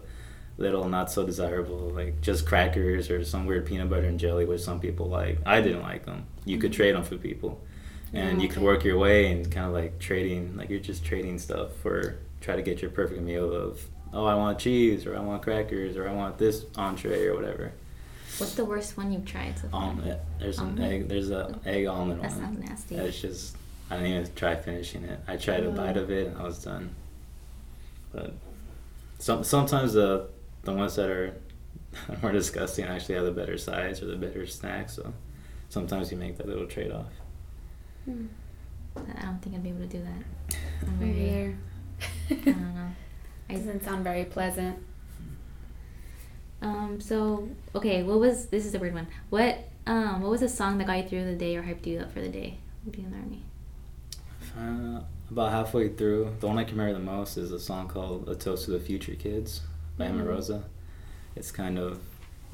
little 0.58 0.88
not 0.88 1.10
so 1.10 1.24
desirable 1.24 1.90
like 1.90 2.20
just 2.22 2.46
crackers 2.46 3.10
or 3.10 3.24
some 3.24 3.44
weird 3.46 3.64
peanut 3.66 3.88
butter 3.90 4.06
and 4.06 4.18
jelly 4.20 4.44
which 4.46 4.60
some 4.62 4.78
people 4.80 5.06
like 5.08 5.38
i 5.46 5.60
didn't 5.60 5.82
like 5.82 6.04
them 6.06 6.24
you 6.46 6.56
could 6.58 6.72
Mhm. 6.72 6.76
trade 6.76 6.94
them 6.94 7.02
for 7.04 7.16
people 7.16 7.60
and 8.12 8.38
Oh, 8.38 8.42
you 8.42 8.48
could 8.48 8.58
okay. 8.58 8.66
work 8.66 8.84
your 8.84 8.98
way 8.98 9.30
and 9.32 9.50
kind 9.50 9.66
of 9.66 9.72
like 9.72 9.98
trading, 9.98 10.56
like 10.56 10.68
you're 10.70 10.80
just 10.80 11.04
trading 11.04 11.38
stuff 11.38 11.74
for 11.82 12.16
try 12.40 12.56
to 12.56 12.62
get 12.62 12.82
your 12.82 12.90
perfect 12.90 13.20
meal 13.22 13.52
of 13.54 13.80
oh 14.12 14.24
I 14.26 14.34
want 14.34 14.58
cheese 14.58 15.06
or 15.06 15.16
I 15.16 15.20
want 15.20 15.42
crackers 15.42 15.96
or 15.96 16.08
I 16.08 16.12
want 16.12 16.38
this 16.38 16.64
entree 16.76 17.26
or 17.26 17.34
whatever. 17.34 17.72
What's 18.38 18.54
the 18.54 18.64
worst 18.64 18.96
one 18.96 19.12
you've 19.12 19.24
tried 19.26 19.58
so 19.58 19.68
far? 19.68 19.82
Omelet. 19.90 20.20
There's 20.38 20.58
an 20.58 20.80
egg. 20.80 21.08
There's 21.08 21.30
a 21.30 21.58
egg 21.64 21.86
almond 21.86 22.22
That 22.22 22.32
sounds 22.32 22.58
nasty. 22.58 22.96
It's 22.96 23.20
just 23.20 23.56
I 23.90 23.96
didn't 23.96 24.10
even 24.12 24.34
try 24.34 24.56
finishing 24.56 25.04
it. 25.04 25.20
I 25.28 25.36
tried 25.36 25.64
a 25.64 25.68
Oh. 25.68 25.72
bite 25.72 25.96
of 25.96 26.10
it 26.10 26.28
and 26.28 26.38
I 26.38 26.42
was 26.44 26.62
done. 26.64 26.94
But 28.12 28.32
some 29.18 29.44
sometimes 29.44 29.92
the 29.94 30.28
the 30.64 30.72
ones 30.72 30.96
that 30.96 31.08
are 31.10 31.34
more 32.22 32.32
disgusting 32.32 32.84
actually 32.86 33.14
have 33.16 33.24
the 33.24 33.32
better 33.32 33.56
size 33.58 34.02
or 34.02 34.06
the 34.06 34.16
better 34.16 34.46
snack. 34.46 34.90
So 34.90 35.12
sometimes 35.68 36.10
you 36.10 36.16
make 36.18 36.36
that 36.38 36.46
little 36.48 36.66
trade 36.66 36.90
off. 36.90 37.06
Hmm. 38.04 38.26
I 38.96 39.22
don't 39.22 39.38
think 39.40 39.54
I'd 39.56 39.62
be 39.62 39.70
able 39.70 39.80
to 39.80 39.86
do 39.86 40.02
that. 40.02 40.56
I'm 40.86 40.98
very, 40.98 41.28
either. 41.28 41.56
I 42.30 42.34
don't 42.34 42.74
know. 42.74 42.90
I, 43.50 43.54
Doesn't 43.54 43.84
sound 43.84 44.04
very 44.04 44.24
pleasant. 44.24 44.78
um. 46.60 47.00
So 47.00 47.48
okay, 47.74 48.02
what 48.02 48.18
was 48.20 48.46
this 48.46 48.66
is 48.66 48.74
a 48.74 48.78
weird 48.78 48.94
one. 48.94 49.08
What 49.30 49.58
um 49.86 50.20
what 50.22 50.30
was 50.30 50.42
a 50.42 50.48
song 50.48 50.78
that 50.78 50.86
got 50.86 51.02
you 51.02 51.08
through 51.08 51.24
the 51.26 51.36
day 51.36 51.56
or 51.56 51.62
hyped 51.62 51.86
you 51.86 52.00
up 52.00 52.12
for 52.12 52.20
the 52.20 52.28
day 52.28 52.58
being 52.90 53.06
in 53.06 53.12
the 53.12 53.18
army? 53.18 53.42
Uh, 54.58 55.00
about 55.30 55.50
halfway 55.52 55.88
through, 55.88 56.36
the 56.40 56.46
one 56.46 56.58
I 56.58 56.64
can 56.64 56.76
remember 56.76 56.98
the 56.98 57.04
most 57.04 57.36
is 57.38 57.52
a 57.52 57.58
song 57.58 57.88
called 57.88 58.28
"A 58.28 58.34
Toast 58.34 58.66
to 58.66 58.70
the 58.72 58.80
Future 58.80 59.14
Kids" 59.14 59.62
by 59.96 60.06
Emma 60.06 60.22
Mhm. 60.22 60.28
Rosa. 60.28 60.64
It's 61.36 61.50
kind 61.50 61.78
of 61.78 62.00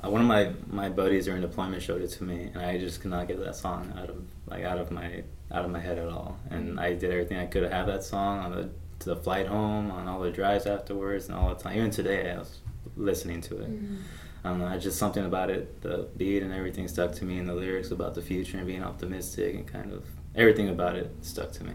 uh, 0.04 0.08
one 0.10 0.20
of 0.20 0.26
my 0.28 0.52
my 0.70 0.88
buddies 0.88 1.24
during 1.26 1.40
deployment 1.42 1.82
showed 1.82 2.02
it 2.02 2.08
to 2.08 2.24
me, 2.24 2.50
and 2.54 2.58
I 2.58 2.78
just 2.78 3.00
could 3.00 3.10
not 3.10 3.26
get 3.28 3.40
that 3.44 3.56
song 3.56 3.92
out 3.98 4.10
of 4.10 4.22
like 4.46 4.64
out 4.64 4.78
of 4.78 4.90
my 4.90 5.24
out 5.50 5.64
of 5.64 5.70
my 5.70 5.80
head 5.80 5.98
at 5.98 6.08
all. 6.08 6.38
And 6.50 6.78
I 6.78 6.94
did 6.94 7.10
everything 7.10 7.38
I 7.38 7.46
could 7.46 7.60
to 7.62 7.70
have 7.70 7.86
that 7.86 8.04
song 8.04 8.38
on 8.40 8.50
the 8.52 8.70
to 9.00 9.10
the 9.10 9.16
flight 9.16 9.46
home, 9.46 9.92
on 9.92 10.08
all 10.08 10.18
the 10.20 10.30
drives 10.30 10.66
afterwards, 10.66 11.28
and 11.28 11.36
all 11.38 11.50
the 11.54 11.54
time. 11.62 11.76
Even 11.76 11.90
today, 11.90 12.32
I 12.32 12.38
was 12.38 12.58
listening 12.96 13.40
to 13.42 13.58
it. 13.58 13.70
Mhm. 13.70 13.98
I 14.44 14.50
don't 14.50 14.58
know, 14.58 14.68
it's 14.68 14.82
just 14.82 14.98
something 14.98 15.24
about 15.24 15.50
it, 15.50 15.80
the 15.82 16.08
beat 16.16 16.42
and 16.42 16.52
everything 16.52 16.88
stuck 16.88 17.12
to 17.12 17.24
me, 17.24 17.38
and 17.38 17.48
the 17.48 17.54
lyrics 17.54 17.90
about 17.92 18.14
the 18.16 18.22
future 18.22 18.56
and 18.58 18.66
being 18.66 18.82
optimistic 18.82 19.54
and 19.54 19.66
kind 19.66 19.92
of 19.92 20.04
everything 20.34 20.68
about 20.68 20.96
it 20.96 21.12
stuck 21.22 21.52
to 21.52 21.64
me. 21.64 21.72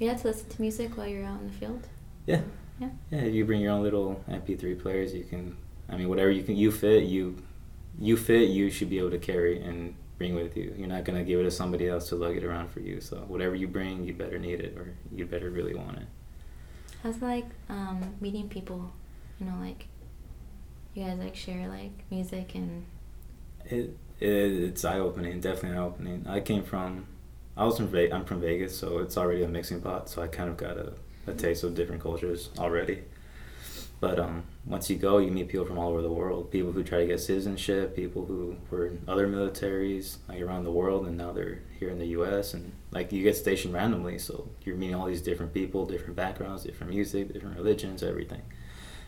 You 0.00 0.08
had 0.08 0.18
to 0.18 0.28
listen 0.28 0.48
to 0.48 0.60
music 0.60 0.96
while 0.96 1.06
you're 1.06 1.24
out 1.24 1.40
in 1.40 1.46
the 1.46 1.52
field. 1.52 1.86
Yeah. 2.26 2.40
Yeah. 2.80 2.90
Yeah, 3.10 3.24
you 3.24 3.44
bring 3.44 3.60
your 3.60 3.72
own 3.72 3.82
little 3.82 4.20
MP3 4.28 4.74
players. 4.74 5.14
You 5.14 5.24
can, 5.24 5.56
I 5.88 5.96
mean, 5.96 6.08
whatever 6.08 6.30
you 6.30 6.42
can, 6.42 6.56
you 6.56 6.70
fit, 6.72 7.04
you, 7.04 7.36
you 8.00 8.16
fit, 8.16 8.48
you 8.48 8.68
should 8.70 8.90
be 8.90 8.98
able 8.98 9.10
to 9.10 9.18
carry 9.18 9.60
and 9.62 9.94
bring 10.18 10.34
with 10.34 10.56
you. 10.56 10.74
You're 10.76 10.88
not 10.88 11.04
gonna 11.04 11.24
give 11.24 11.40
it 11.40 11.44
to 11.44 11.50
somebody 11.50 11.88
else 11.88 12.08
to 12.10 12.16
lug 12.16 12.36
it 12.36 12.44
around 12.44 12.70
for 12.70 12.80
you. 12.80 13.00
So 13.00 13.18
whatever 13.28 13.54
you 13.54 13.68
bring, 13.68 14.04
you 14.04 14.14
better 14.14 14.38
need 14.38 14.60
it 14.60 14.76
or 14.76 14.94
you 15.12 15.26
better 15.26 15.50
really 15.50 15.74
want 15.74 15.98
it. 15.98 16.06
How's 17.02 17.16
it 17.16 17.22
like 17.22 17.46
um 17.68 18.14
meeting 18.20 18.48
people? 18.48 18.90
You 19.40 19.46
know, 19.46 19.56
like 19.60 19.86
you 20.94 21.04
guys 21.04 21.18
like 21.18 21.36
share 21.36 21.68
like 21.68 21.92
music 22.10 22.54
and 22.54 22.84
It, 23.64 23.96
it 24.20 24.28
it's 24.28 24.84
eye 24.84 24.98
opening, 24.98 25.40
definitely 25.40 25.78
eye 25.78 25.82
opening. 25.82 26.26
I 26.28 26.40
came 26.40 26.62
from, 26.62 27.06
I 27.56 27.64
was 27.64 27.76
from 27.76 27.88
Ve- 27.88 28.10
I'm 28.12 28.24
from 28.24 28.40
Vegas, 28.40 28.76
so 28.78 28.98
it's 28.98 29.16
already 29.16 29.42
a 29.42 29.48
mixing 29.48 29.80
pot. 29.80 30.08
So 30.08 30.22
I 30.22 30.28
kind 30.28 30.48
of 30.48 30.56
got 30.56 30.76
a, 30.78 30.92
a 31.26 31.34
taste 31.34 31.64
of 31.64 31.74
different 31.74 32.02
cultures 32.02 32.50
already. 32.58 33.02
But 33.98 34.18
um, 34.18 34.44
once 34.66 34.90
you 34.90 34.96
go, 34.96 35.18
you 35.18 35.30
meet 35.30 35.48
people 35.48 35.64
from 35.64 35.78
all 35.78 35.90
over 35.90 36.02
the 36.02 36.12
world. 36.12 36.50
People 36.50 36.72
who 36.72 36.82
try 36.82 36.98
to 36.98 37.06
get 37.06 37.20
citizenship, 37.20 37.96
people 37.96 38.26
who 38.26 38.56
were 38.70 38.88
in 38.88 39.02
other 39.08 39.26
militaries 39.26 40.18
like 40.28 40.40
around 40.40 40.64
the 40.64 40.70
world, 40.70 41.06
and 41.06 41.16
now 41.16 41.32
they're 41.32 41.62
here 41.78 41.88
in 41.88 41.98
the 41.98 42.08
U.S. 42.08 42.52
And 42.52 42.72
like 42.90 43.10
you 43.10 43.22
get 43.22 43.36
stationed 43.36 43.72
randomly, 43.72 44.18
so 44.18 44.48
you're 44.62 44.76
meeting 44.76 44.96
all 44.96 45.06
these 45.06 45.22
different 45.22 45.54
people, 45.54 45.86
different 45.86 46.14
backgrounds, 46.14 46.64
different 46.64 46.92
music, 46.92 47.32
different 47.32 47.56
religions, 47.56 48.02
everything. 48.02 48.42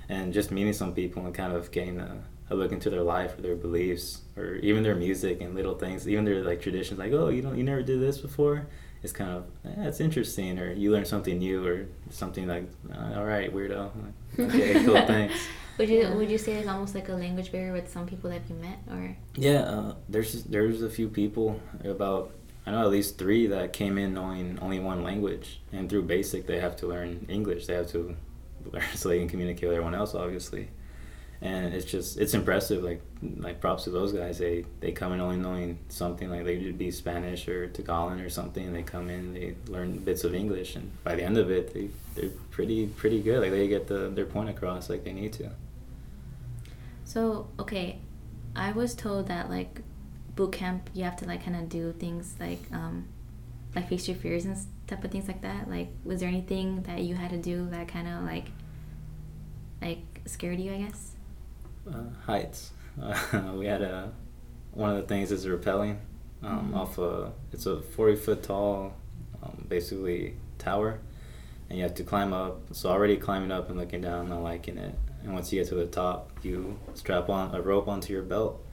And 0.08 0.32
just 0.32 0.50
meeting 0.50 0.72
some 0.72 0.94
people 0.94 1.26
and 1.26 1.34
kind 1.34 1.52
of 1.52 1.70
getting 1.70 2.00
a, 2.00 2.22
a 2.48 2.54
look 2.54 2.72
into 2.72 2.88
their 2.88 3.02
life 3.02 3.36
or 3.38 3.42
their 3.42 3.56
beliefs 3.56 4.22
or 4.38 4.54
even 4.56 4.82
their 4.82 4.94
music 4.94 5.42
and 5.42 5.54
little 5.54 5.74
things, 5.74 6.08
even 6.08 6.24
their 6.24 6.42
like 6.42 6.62
traditions, 6.62 6.98
like 6.98 7.12
oh 7.12 7.28
you 7.28 7.42
don't 7.42 7.58
you 7.58 7.62
never 7.62 7.82
did 7.82 8.00
this 8.00 8.16
before. 8.16 8.66
It's 9.02 9.12
kind 9.12 9.30
of 9.30 9.44
eh, 9.64 9.88
it's 9.88 10.00
interesting, 10.00 10.58
or 10.58 10.72
you 10.72 10.90
learn 10.92 11.04
something 11.04 11.38
new, 11.38 11.64
or 11.66 11.86
something 12.10 12.46
like 12.48 12.64
uh, 12.92 13.18
all 13.18 13.24
right 13.24 13.52
weirdo. 13.54 13.90
Like, 14.38 14.48
okay, 14.48 14.84
cool, 14.84 14.94
thanks. 15.06 15.34
would 15.78 15.88
you 15.88 16.08
would 16.16 16.30
you 16.30 16.38
say 16.38 16.54
there's 16.54 16.66
almost 16.66 16.94
like 16.94 17.08
a 17.08 17.12
language 17.12 17.52
barrier 17.52 17.72
with 17.72 17.90
some 17.90 18.06
people 18.06 18.30
that 18.30 18.42
you 18.48 18.56
met 18.56 18.78
or 18.90 19.16
Yeah, 19.36 19.60
uh, 19.62 19.94
there's 20.08 20.44
there's 20.44 20.82
a 20.82 20.90
few 20.90 21.08
people 21.08 21.60
about 21.84 22.32
I 22.66 22.72
know 22.72 22.82
at 22.82 22.90
least 22.90 23.16
three 23.16 23.46
that 23.46 23.72
came 23.72 23.96
in 23.96 24.12
knowing 24.14 24.58
only 24.60 24.78
one 24.80 25.02
language, 25.02 25.60
and 25.72 25.88
through 25.88 26.02
basic 26.02 26.46
they 26.46 26.60
have 26.60 26.76
to 26.76 26.86
learn 26.86 27.24
English. 27.28 27.66
They 27.66 27.74
have 27.74 27.90
to 27.92 28.14
learn 28.72 28.82
so 28.94 29.08
they 29.08 29.18
can 29.20 29.28
communicate 29.28 29.68
with 29.68 29.76
everyone 29.76 29.94
else, 29.94 30.14
obviously. 30.14 30.68
And 31.40 31.72
it's 31.72 31.84
just 31.84 32.18
it's 32.18 32.34
impressive. 32.34 32.82
Like 32.82 33.00
like 33.36 33.60
props 33.60 33.84
to 33.84 33.90
those 33.90 34.12
guys. 34.12 34.38
They 34.38 34.64
they 34.80 34.90
come 34.90 35.12
in 35.12 35.20
only 35.20 35.36
knowing 35.36 35.78
something 35.88 36.30
like 36.30 36.44
they 36.44 36.58
could 36.58 36.78
be 36.78 36.90
Spanish 36.90 37.46
or 37.46 37.68
Tagalog 37.68 38.20
or 38.20 38.28
something. 38.28 38.72
They 38.72 38.82
come 38.82 39.08
in, 39.08 39.34
they 39.34 39.54
learn 39.68 39.98
bits 39.98 40.24
of 40.24 40.34
English, 40.34 40.74
and 40.74 40.90
by 41.04 41.14
the 41.14 41.22
end 41.22 41.38
of 41.38 41.50
it, 41.50 41.72
they 41.74 41.90
they're 42.16 42.30
pretty 42.50 42.86
pretty 42.86 43.20
good. 43.22 43.40
Like 43.40 43.52
they 43.52 43.68
get 43.68 43.86
the 43.86 44.08
their 44.08 44.26
point 44.26 44.48
across 44.48 44.90
like 44.90 45.04
they 45.04 45.12
need 45.12 45.32
to. 45.34 45.50
So 47.04 47.48
okay, 47.60 48.00
I 48.56 48.72
was 48.72 48.94
told 48.94 49.28
that 49.28 49.48
like 49.48 49.82
boot 50.34 50.52
camp 50.52 50.90
you 50.94 51.04
have 51.04 51.16
to 51.16 51.26
like 51.26 51.44
kind 51.44 51.56
of 51.56 51.68
do 51.68 51.92
things 51.92 52.36
like 52.38 52.60
um 52.72 53.06
like 53.74 53.88
face 53.88 54.06
your 54.06 54.16
fears 54.16 54.44
and 54.44 54.56
type 54.86 55.04
of 55.04 55.10
things 55.10 55.28
like 55.28 55.42
that. 55.42 55.70
Like 55.70 55.88
was 56.04 56.20
there 56.20 56.28
anything 56.28 56.82
that 56.82 57.02
you 57.02 57.14
had 57.14 57.30
to 57.30 57.38
do 57.38 57.68
that 57.70 57.86
kind 57.88 58.08
of 58.08 58.24
like 58.24 58.46
like 59.80 60.22
scared 60.26 60.58
you? 60.58 60.72
I 60.72 60.78
guess. 60.78 61.12
Uh, 61.92 62.24
heights. 62.26 62.70
Uh, 63.00 63.52
we 63.56 63.66
had 63.66 63.82
a 63.82 64.12
one 64.72 64.90
of 64.90 64.96
the 64.96 65.02
things 65.02 65.32
is 65.32 65.46
rappelling 65.46 65.96
um, 66.42 66.72
Mhm. 66.72 66.76
off 66.76 66.98
a 66.98 67.32
it's 67.52 67.66
a 67.66 67.80
forty 67.80 68.16
foot 68.16 68.42
tall, 68.42 68.94
um, 69.42 69.64
basically 69.68 70.36
tower, 70.58 71.00
and 71.68 71.78
you 71.78 71.84
have 71.84 71.94
to 71.94 72.04
climb 72.04 72.32
up. 72.32 72.60
So 72.72 72.90
already 72.90 73.16
climbing 73.16 73.50
up 73.52 73.68
and 73.70 73.78
looking 73.78 74.00
down, 74.00 74.28
not 74.28 74.42
liking 74.42 74.78
it. 74.78 74.94
And 75.24 75.34
once 75.34 75.52
you 75.52 75.60
get 75.60 75.68
to 75.70 75.74
the 75.74 75.86
top, 75.86 76.30
you 76.42 76.78
strap 76.94 77.28
on 77.28 77.54
a 77.54 77.60
rope 77.60 77.88
onto 77.88 78.12
your 78.12 78.22
belt 78.22 78.64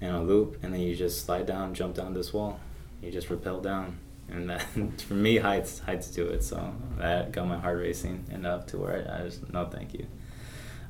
and 0.00 0.14
a 0.16 0.20
loop, 0.20 0.58
and 0.62 0.72
then 0.74 0.80
you 0.80 0.94
just 0.96 1.24
slide 1.24 1.46
down, 1.46 1.72
jump 1.74 1.94
down 1.94 2.14
this 2.14 2.32
wall. 2.32 2.58
You 3.00 3.10
just 3.12 3.30
rappel 3.30 3.60
down, 3.60 3.98
and 4.28 4.50
that 4.50 4.62
for 5.02 5.14
me 5.14 5.36
heights 5.36 5.78
heights 5.80 6.08
do 6.08 6.26
it. 6.26 6.42
So 6.42 6.74
that 6.98 7.30
got 7.32 7.46
my 7.46 7.58
heart 7.58 7.78
racing 7.78 8.24
enough 8.32 8.66
to 8.68 8.78
where 8.78 9.06
I, 9.08 9.20
I 9.20 9.22
just 9.24 9.52
no 9.52 9.66
thank 9.66 9.94
you. 9.94 10.06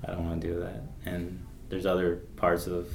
I 0.07 0.13
don't 0.13 0.27
want 0.27 0.41
to 0.43 0.47
do 0.49 0.61
that. 0.61 0.83
And 1.07 1.45
there's 1.75 1.87
other 1.87 2.17
parts 2.37 2.67
of 2.69 2.87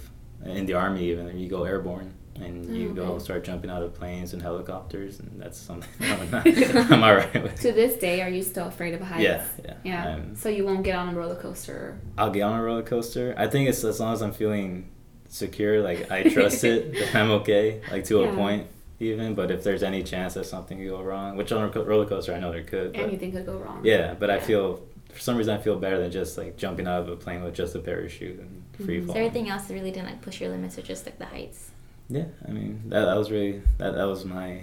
in 0.45 0.65
the 0.65 0.73
army 0.73 1.03
even 1.11 1.37
you 1.37 1.49
go 1.49 1.63
airborne 1.65 2.13
and 2.35 2.65
oh, 2.69 2.73
you 2.73 2.89
Oh, 2.91 2.93
go 2.93 3.03
okay. 3.15 3.23
start 3.25 3.43
jumping 3.43 3.69
out 3.69 3.83
of 3.83 3.93
planes 3.93 4.31
and 4.33 4.41
helicopters 4.41 5.19
and 5.19 5.29
that's 5.41 5.57
something 5.57 5.89
I'm, 6.21 6.31
not, 6.31 6.45
I'm 6.91 7.03
alright 7.03 7.43
with. 7.43 7.59
To 7.59 7.73
this 7.73 7.97
day, 7.99 8.21
are 8.21 8.29
you 8.29 8.41
still 8.41 8.67
afraid 8.67 8.93
of 8.93 9.01
heights? 9.01 9.21
Yeah, 9.23 9.43
yeah. 9.65 9.73
Yeah. 9.83 10.19
So 10.35 10.47
you 10.47 10.63
won't 10.63 10.83
get 10.83 10.95
on 10.95 11.09
a 11.13 11.13
roller 11.19 11.35
coaster. 11.35 11.99
I'll 12.17 12.31
get 12.31 12.43
on 12.43 12.57
a 12.57 12.63
roller 12.63 12.83
coaster. 12.83 13.35
I 13.37 13.47
think 13.47 13.67
it's 13.67 13.83
as 13.83 13.99
long 13.99 14.13
as 14.13 14.21
I'm 14.21 14.31
feeling 14.31 14.89
secure, 15.27 15.81
like 15.81 16.09
I 16.09 16.23
trust 16.23 16.63
it, 16.63 16.93
then 16.93 17.09
I'm 17.21 17.31
okay, 17.41 17.81
like 17.91 18.05
to 18.05 18.21
Yeah. 18.21 18.29
a 18.31 18.35
point 18.35 18.67
even. 19.01 19.35
But 19.35 19.51
if 19.51 19.61
there's 19.65 19.83
any 19.83 20.01
chance 20.03 20.35
that 20.35 20.45
something 20.45 20.77
could 20.77 20.87
go 20.87 21.01
wrong, 21.01 21.35
which 21.35 21.51
on 21.51 21.61
a 21.69 21.83
roller 21.83 22.05
coaster 22.05 22.33
I 22.33 22.39
know 22.39 22.51
there 22.53 22.63
could, 22.63 22.93
but 22.93 23.01
Anything 23.01 23.33
could 23.33 23.45
go 23.45 23.57
wrong. 23.57 23.81
yeah, 23.83 24.13
but 24.17 24.29
I 24.29 24.39
feel 24.39 24.79
for 25.13 25.19
some 25.19 25.35
reason 25.37 25.57
I 25.57 25.61
feel 25.61 25.77
better 25.77 25.99
than 25.99 26.11
just 26.11 26.37
like 26.37 26.55
jumping 26.57 26.87
out 26.87 27.01
of 27.01 27.09
a 27.09 27.15
plane 27.15 27.43
with 27.43 27.53
just 27.55 27.75
a 27.75 27.79
parachute 27.79 28.39
and 28.39 28.63
free 28.73 28.97
Mhm. 29.01 29.05
fall. 29.05 29.09
Is 29.09 29.13
there 29.15 29.23
anything 29.23 29.49
else 29.49 29.65
that 29.67 29.73
really 29.73 29.91
didn't 29.91 30.07
like 30.07 30.21
push 30.21 30.39
your 30.41 30.49
limits 30.49 30.77
or 30.77 30.81
just 30.81 31.05
like 31.05 31.17
the 31.19 31.25
heights? 31.25 31.71
Yeah, 32.09 32.25
I 32.47 32.51
mean 32.51 32.83
that 32.87 33.05
that 33.05 33.17
was 33.17 33.29
really 33.31 33.61
that 33.77 33.95
that 33.95 34.05
was 34.05 34.25
my 34.25 34.61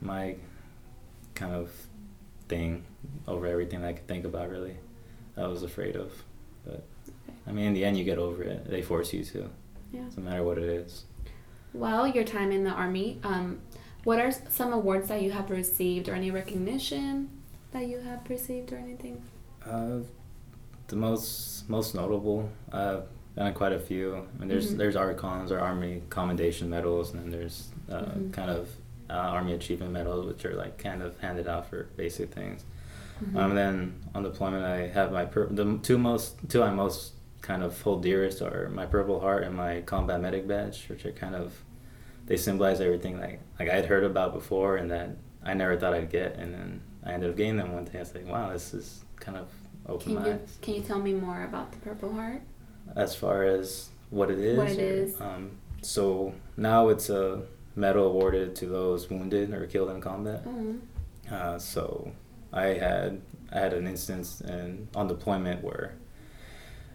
my 0.00 0.36
kind 1.34 1.54
of 1.54 1.70
thing 2.48 2.84
over 3.28 3.46
everything 3.46 3.84
I 3.84 3.92
could 3.92 4.06
think 4.06 4.24
about 4.24 4.50
really. 4.50 4.76
I 5.36 5.46
was 5.46 5.62
afraid 5.62 5.96
of, 5.96 6.12
but 6.64 6.84
I 7.46 7.52
mean 7.52 7.66
in 7.66 7.74
the 7.74 7.84
end 7.84 7.96
you 7.98 8.04
get 8.04 8.18
over 8.18 8.42
it. 8.42 8.68
They 8.68 8.82
force 8.82 9.12
you 9.12 9.24
to. 9.24 9.50
Yeah. 9.92 10.02
No 10.16 10.22
matter 10.22 10.42
what 10.42 10.58
it 10.58 10.64
is. 10.64 11.04
Well, 11.72 12.06
your 12.06 12.24
time 12.24 12.50
in 12.52 12.64
the 12.64 12.70
army. 12.70 13.18
Um, 13.24 13.60
what 14.04 14.18
are 14.18 14.30
some 14.32 14.72
awards 14.72 15.08
that 15.08 15.22
you 15.22 15.30
have 15.32 15.50
received, 15.50 16.08
or 16.08 16.14
any 16.14 16.30
recognition 16.30 17.28
that 17.72 17.86
you 17.86 17.98
have 18.00 18.28
received, 18.28 18.72
or 18.72 18.76
anything? 18.76 19.22
Uh, 19.66 19.98
the 20.88 20.96
most 20.96 21.68
most 21.68 21.94
notable. 21.94 22.48
I've 22.72 23.04
done 23.36 23.52
quite 23.54 23.72
a 23.72 23.78
few. 23.78 24.16
I 24.16 24.38
mean, 24.40 24.48
there's 24.48 24.74
Mhm. 24.74 24.78
there's 24.78 24.96
ARCOMs 24.96 25.50
or 25.50 25.60
army 25.60 26.02
commendation 26.10 26.68
medals, 26.68 27.12
and 27.12 27.22
then 27.22 27.30
there's 27.30 27.70
uh, 27.90 28.02
Mhm. 28.02 28.32
kind 28.32 28.50
of 28.50 28.68
uh, 29.08 29.14
army 29.14 29.52
achievement 29.54 29.92
medals, 29.92 30.24
which 30.26 30.44
are 30.44 30.54
like 30.54 30.78
kind 30.78 31.02
of 31.02 31.18
handed 31.18 31.48
out 31.48 31.66
for 31.66 31.84
basic 31.96 32.32
things. 32.32 32.64
Mhm. 33.22 33.36
Um, 33.36 33.50
and 33.50 33.58
then 33.58 33.94
on 34.14 34.22
deployment, 34.22 34.64
I 34.64 34.86
have 34.88 35.10
my 35.12 35.24
pur- 35.24 35.48
the 35.50 35.78
two 35.82 35.98
most 35.98 36.36
two 36.48 36.62
I 36.62 36.70
most 36.70 37.14
kind 37.42 37.62
of 37.62 37.80
hold 37.82 38.02
dearest 38.02 38.40
are 38.42 38.68
my 38.68 38.86
Purple 38.86 39.20
Heart 39.20 39.42
and 39.44 39.56
my 39.56 39.80
Combat 39.82 40.20
Medic 40.20 40.46
badge, 40.46 40.88
which 40.88 41.04
are 41.06 41.12
kind 41.12 41.34
of 41.34 41.64
they 42.26 42.36
symbolize 42.36 42.80
everything 42.80 43.18
like 43.20 43.40
like 43.58 43.68
I'd 43.70 43.86
heard 43.86 44.04
about 44.04 44.32
before 44.32 44.76
and 44.76 44.90
that 44.90 45.10
I 45.42 45.54
never 45.54 45.76
thought 45.76 45.94
I'd 45.94 46.10
get, 46.10 46.36
and 46.36 46.52
then 46.54 46.80
I 47.04 47.12
ended 47.12 47.30
up 47.30 47.36
getting 47.36 47.56
them 47.56 47.72
one 47.72 47.84
day. 47.84 47.96
I 47.96 48.00
was 48.00 48.14
like, 48.14 48.28
wow, 48.28 48.52
this 48.52 48.72
is 48.74 49.04
kind 49.20 49.36
of 49.38 49.48
open 49.86 50.06
Can 50.06 50.14
my 50.16 50.26
you 50.28 50.32
eyes. 50.34 50.58
can 50.62 50.74
you 50.74 50.82
tell 50.82 50.98
me 50.98 51.12
more 51.14 51.44
about 51.44 51.72
the 51.72 51.78
Purple 51.78 52.12
Heart? 52.12 52.42
As 52.96 53.14
far 53.14 53.44
as 53.44 53.90
what 54.10 54.30
it 54.30 54.38
is, 54.38 54.58
What 54.58 54.68
it 54.70 54.78
or- 54.78 54.82
is. 55.04 55.20
Um, 55.20 55.52
so 55.82 56.34
now 56.56 56.88
it's 56.88 57.08
a 57.10 57.42
medal 57.76 58.06
awarded 58.06 58.54
to 58.56 58.66
those 58.66 59.08
wounded 59.08 59.52
or 59.54 59.66
killed 59.66 59.90
in 59.90 60.00
combat. 60.00 60.42
Oh. 60.46 60.74
Uh, 61.34 61.58
so 61.58 62.10
I 62.52 62.66
had 62.66 63.20
I 63.52 63.58
had 63.60 63.72
an 63.72 63.86
instance 63.86 64.40
in, 64.40 64.88
on 64.94 65.06
deployment 65.08 65.62
where 65.62 65.94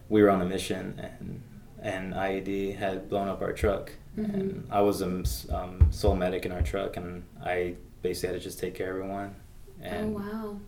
we 0.09 0.21
were 0.21 0.29
on 0.29 0.41
a 0.41 0.45
mission 0.45 0.99
and 0.99 1.41
and 1.81 2.13
IED 2.13 2.75
had 2.75 3.09
blown 3.09 3.27
up 3.27 3.41
our 3.41 3.53
truck 3.53 3.91
Mhm. 4.17 4.33
and 4.33 4.67
I 4.71 4.81
was 4.81 5.01
a 5.01 5.23
um, 5.53 5.87
sole 5.91 6.15
medic 6.15 6.45
in 6.45 6.51
our 6.51 6.61
truck 6.61 6.97
and 6.97 7.23
I 7.43 7.75
basically 8.01 8.33
had 8.33 8.41
to 8.41 8.43
just 8.43 8.59
take 8.59 8.73
care 8.75 8.91
of 8.91 8.97
everyone. 9.01 9.35
And 9.81 10.15
oh 10.15 10.19
wow. 10.19 10.59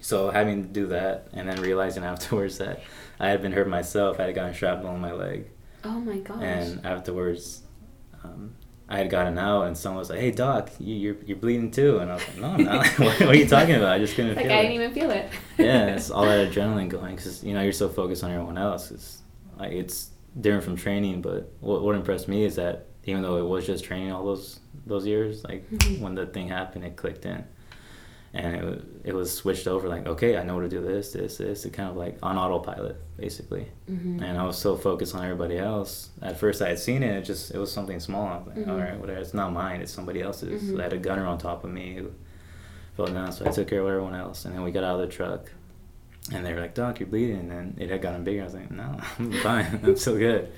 So 0.00 0.30
having 0.30 0.62
to 0.62 0.68
do 0.68 0.86
that 0.88 1.28
and 1.32 1.48
then 1.48 1.60
realizing 1.60 2.04
afterwards 2.04 2.58
that 2.58 2.80
I 3.20 3.28
had 3.30 3.42
been 3.42 3.52
hurt 3.52 3.68
myself, 3.68 4.20
I 4.20 4.24
had 4.24 4.34
gotten 4.34 4.54
shrapnel 4.54 4.94
in 4.94 5.00
my 5.00 5.12
leg, 5.12 5.50
Oh 5.84 6.00
my 6.00 6.18
gosh. 6.18 6.42
and 6.42 6.84
afterwards, 6.86 7.62
um, 8.24 8.54
I 8.88 8.98
had 8.98 9.10
gotten 9.10 9.38
out, 9.38 9.62
and 9.64 9.76
someone 9.76 9.98
was 9.98 10.08
like, 10.08 10.20
"Hey, 10.20 10.30
doc, 10.30 10.70
you, 10.78 10.94
you're 10.94 11.16
you're 11.26 11.36
bleeding 11.36 11.70
too," 11.70 11.98
and 11.98 12.10
I 12.10 12.14
was 12.14 12.26
like, 12.28 12.38
"No, 12.38 12.46
I'm 12.52 12.64
not. 12.64 12.86
what, 12.98 13.20
what 13.20 13.28
are 13.28 13.36
you 13.36 13.46
talking 13.46 13.74
about? 13.74 13.92
I 13.92 13.98
just 13.98 14.14
couldn't 14.14 14.34
like 14.36 14.44
feel 14.46 14.52
I 14.52 14.56
it." 14.56 14.58
I 14.58 14.62
didn't 14.62 14.74
even 14.76 14.92
feel 14.94 15.10
it. 15.10 15.28
yeah, 15.58 15.86
it's 15.94 16.10
all 16.10 16.24
that 16.24 16.50
adrenaline 16.50 16.88
going 16.88 17.14
because 17.14 17.44
you 17.44 17.52
know 17.54 17.60
you're 17.62 17.72
so 17.72 17.88
focused 17.90 18.24
on 18.24 18.30
everyone 18.30 18.56
else. 18.56 18.90
It's 18.90 19.22
like 19.58 19.72
it's 19.72 20.10
different 20.40 20.64
from 20.64 20.76
training, 20.76 21.20
but 21.20 21.52
what 21.60 21.82
what 21.82 21.96
impressed 21.96 22.28
me 22.28 22.44
is 22.44 22.56
that 22.56 22.86
even 23.04 23.20
though 23.22 23.36
it 23.36 23.44
was 23.46 23.66
just 23.66 23.84
training 23.84 24.10
all 24.10 24.24
those 24.24 24.58
those 24.86 25.06
years, 25.06 25.44
like 25.44 25.68
Mhm. 25.70 26.00
when 26.00 26.14
the 26.14 26.24
thing 26.26 26.48
happened, 26.48 26.84
it 26.84 26.96
clicked 26.96 27.26
in, 27.26 27.44
and 28.34 28.56
it 28.56 28.84
it 29.04 29.14
was 29.14 29.32
switched 29.34 29.66
over. 29.66 29.88
Like, 29.88 30.06
okay, 30.06 30.36
I 30.36 30.42
know 30.42 30.54
what 30.56 30.62
to 30.62 30.68
do. 30.68 30.80
This, 30.80 31.12
this, 31.12 31.38
this. 31.38 31.64
It 31.64 31.72
kind 31.72 31.88
of 31.88 31.96
like 31.96 32.18
on 32.22 32.36
autopilot, 32.36 32.96
basically. 33.16 33.66
Mhm. 33.90 34.22
And 34.22 34.38
I 34.38 34.44
was 34.44 34.58
so 34.58 34.76
focused 34.76 35.14
on 35.14 35.24
everybody 35.24 35.56
else. 35.58 36.10
At 36.20 36.38
first, 36.38 36.60
I 36.60 36.68
had 36.68 36.78
seen 36.78 37.02
it. 37.02 37.16
It 37.16 37.22
just 37.24 37.54
it 37.54 37.58
was 37.58 37.72
something 37.72 38.00
small. 38.00 38.26
I 38.26 38.36
was 38.38 38.46
like, 38.48 38.56
Mhm. 38.56 38.68
all 38.68 38.76
right, 38.78 38.98
whatever. 39.00 39.20
It's 39.20 39.34
not 39.34 39.52
mine. 39.52 39.80
It's 39.80 39.92
somebody 39.92 40.20
else's. 40.22 40.62
Mhm. 40.70 40.78
I 40.80 40.82
had 40.84 40.92
a 40.92 40.98
gunner 40.98 41.26
on 41.26 41.38
top 41.38 41.64
of 41.64 41.70
me 41.70 41.94
who 41.96 42.10
fell 42.96 43.06
down, 43.06 43.32
so 43.32 43.46
I 43.46 43.50
took 43.50 43.68
care 43.68 43.80
of 43.80 43.86
everyone 43.88 44.14
else. 44.14 44.44
And 44.44 44.54
then 44.54 44.62
we 44.62 44.72
got 44.72 44.84
out 44.84 45.00
of 45.00 45.08
the 45.08 45.12
truck, 45.14 45.50
and 46.32 46.44
they 46.44 46.52
were 46.52 46.60
like, 46.60 46.74
"Doc, 46.74 47.00
you're 47.00 47.08
bleeding." 47.08 47.50
And 47.50 47.80
it 47.80 47.88
had 47.90 48.02
gotten 48.02 48.24
bigger. 48.24 48.42
I 48.42 48.44
was 48.44 48.54
like, 48.54 48.70
"No, 48.70 49.00
I'm 49.18 49.32
fine. 49.32 49.80
I'm 49.84 49.96
still 49.96 50.18
good." 50.18 50.52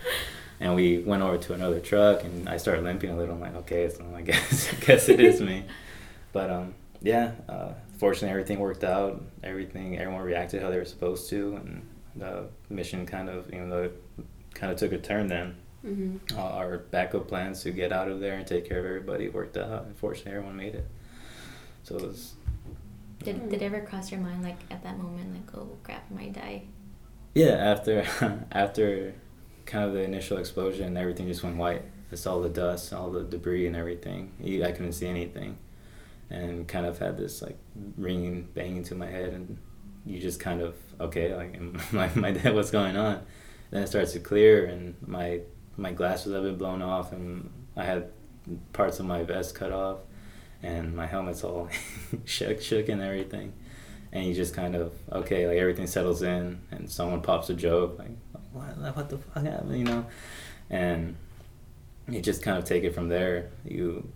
And 0.59 0.75
we 0.75 0.99
went 0.99 1.23
over 1.23 1.39
to 1.39 1.55
another 1.55 1.81
truck, 1.81 2.25
and 2.25 2.49
I 2.49 2.57
started 2.59 2.83
limping 2.85 3.11
a 3.11 3.17
little. 3.17 3.35
I'm 3.37 3.41
like, 3.41 3.55
"Okay, 3.63 3.89
so 3.89 4.05
I 4.17 4.23
guess 4.31 4.73
I 4.73 4.77
guess 4.85 5.09
it 5.09 5.21
is 5.21 5.41
me." 5.41 5.65
But 6.33 6.51
um, 6.51 6.75
yeah. 7.03 7.33
Uh, 7.49 7.73
fortunately, 7.99 8.31
everything 8.31 8.59
worked 8.59 8.85
out. 8.85 9.23
Everything, 9.43 9.99
everyone 9.99 10.23
reacted 10.23 10.63
how 10.63 10.71
they 10.71 10.79
were 10.79 10.85
supposed 10.85 11.29
to, 11.31 11.57
and 11.57 11.87
the 12.17 12.49
mission 12.69 13.07
kind 13.07 13.29
of, 13.29 13.49
even 13.53 13.69
though 13.71 13.85
it 13.85 14.03
kind 14.55 14.73
of 14.73 14.79
took 14.79 14.93
a 14.93 14.99
turn, 14.99 15.29
then 15.29 15.57
Mhm. 15.85 16.19
uh, 16.37 16.41
our 16.43 16.79
backup 16.79 17.27
plans 17.29 17.63
to 17.63 17.71
get 17.71 17.91
out 17.93 18.09
of 18.09 18.21
there 18.21 18.35
and 18.37 18.47
take 18.47 18.69
care 18.69 18.79
of 18.81 18.85
everybody 18.85 19.29
worked 19.29 19.57
out. 19.57 19.85
Unfortunately, 19.87 20.33
everyone 20.33 20.57
made 20.57 20.75
it. 20.75 20.87
So 21.85 21.97
it 21.97 22.03
was, 22.03 22.35
Did, 23.23 23.49
did 23.49 23.63
it 23.63 23.65
ever 23.65 23.81
cross 23.81 24.11
your 24.11 24.21
mind, 24.21 24.43
like, 24.43 24.59
at 24.71 24.83
that 24.83 24.99
moment, 24.99 25.33
like, 25.35 25.57
oh, 25.57 25.69
crap, 25.83 26.05
I 26.11 26.15
might 26.15 26.33
die? 26.35 26.63
yeah. 27.35 27.53
After 27.73 28.05
after 28.53 29.15
kind 29.67 29.85
of 29.87 29.93
the 29.95 30.03
initial 30.03 30.37
explosion, 30.39 30.97
everything 30.97 31.27
just 31.29 31.43
went 31.45 31.57
white. 31.57 31.83
It's 32.13 32.27
all 32.27 32.41
the 32.43 32.49
dust, 32.49 32.93
all 32.93 33.11
the 33.11 33.23
debris, 33.23 33.67
and 33.69 33.77
everything. 33.77 34.33
I 34.43 34.73
couldn't 34.73 34.93
see 34.95 35.07
anything, 35.07 35.57
and 36.31 36.67
kind 36.69 36.87
of 36.87 36.99
had 36.99 37.17
this 37.17 37.43
like 37.43 37.59
ringing, 37.97 38.49
banging 38.55 38.85
to 38.85 38.95
my 38.95 39.07
head, 39.07 39.33
and 39.33 39.59
you 40.07 40.21
just 40.21 40.41
kind 40.41 40.63
of 40.63 40.75
okay, 41.01 41.35
like 41.35 41.61
my 41.93 42.11
my 42.15 42.31
dad, 42.31 42.55
what's 42.55 42.71
going 42.71 42.97
on? 42.97 43.23
Then 43.71 43.83
it 43.83 43.89
starts 43.89 44.13
to 44.13 44.21
clear, 44.21 44.67
and 44.67 44.97
my 45.07 45.41
my 45.77 45.93
glasses 45.93 46.33
have 46.33 46.43
been 46.43 46.57
blown 46.57 46.83
off, 46.83 47.13
and 47.13 47.51
I 47.77 47.85
had 47.85 48.11
parts 48.73 49.01
of 49.01 49.07
my 49.07 49.23
vest 49.23 49.55
cut 49.55 49.73
off, 49.73 49.99
and 50.63 50.95
my 50.95 51.07
helmet's 51.07 51.45
all 51.45 51.69
shook, 52.25 52.61
shook, 52.61 52.89
and 52.89 53.03
everything. 53.03 53.53
And 54.13 54.27
you 54.27 54.35
just 54.35 54.55
kind 54.55 54.75
of 54.75 54.93
okay, 55.13 55.47
like 55.47 55.59
everything 55.59 55.87
settles 55.87 56.23
in, 56.23 56.61
and 56.71 56.91
someone 56.91 57.23
pops 57.23 57.51
a 57.51 57.55
joke, 57.55 57.99
like 57.99 58.11
what, 58.53 58.97
what 58.97 59.09
the 59.09 59.19
fuck 59.19 59.45
happened, 59.45 59.79
you 59.79 59.85
know, 59.85 60.07
and 60.69 61.17
you 62.09 62.21
just 62.21 62.43
kind 62.43 62.59
of 62.59 62.65
take 62.65 62.85
it 62.85 62.95
from 62.95 63.09
there. 63.09 63.51
You, 63.65 64.11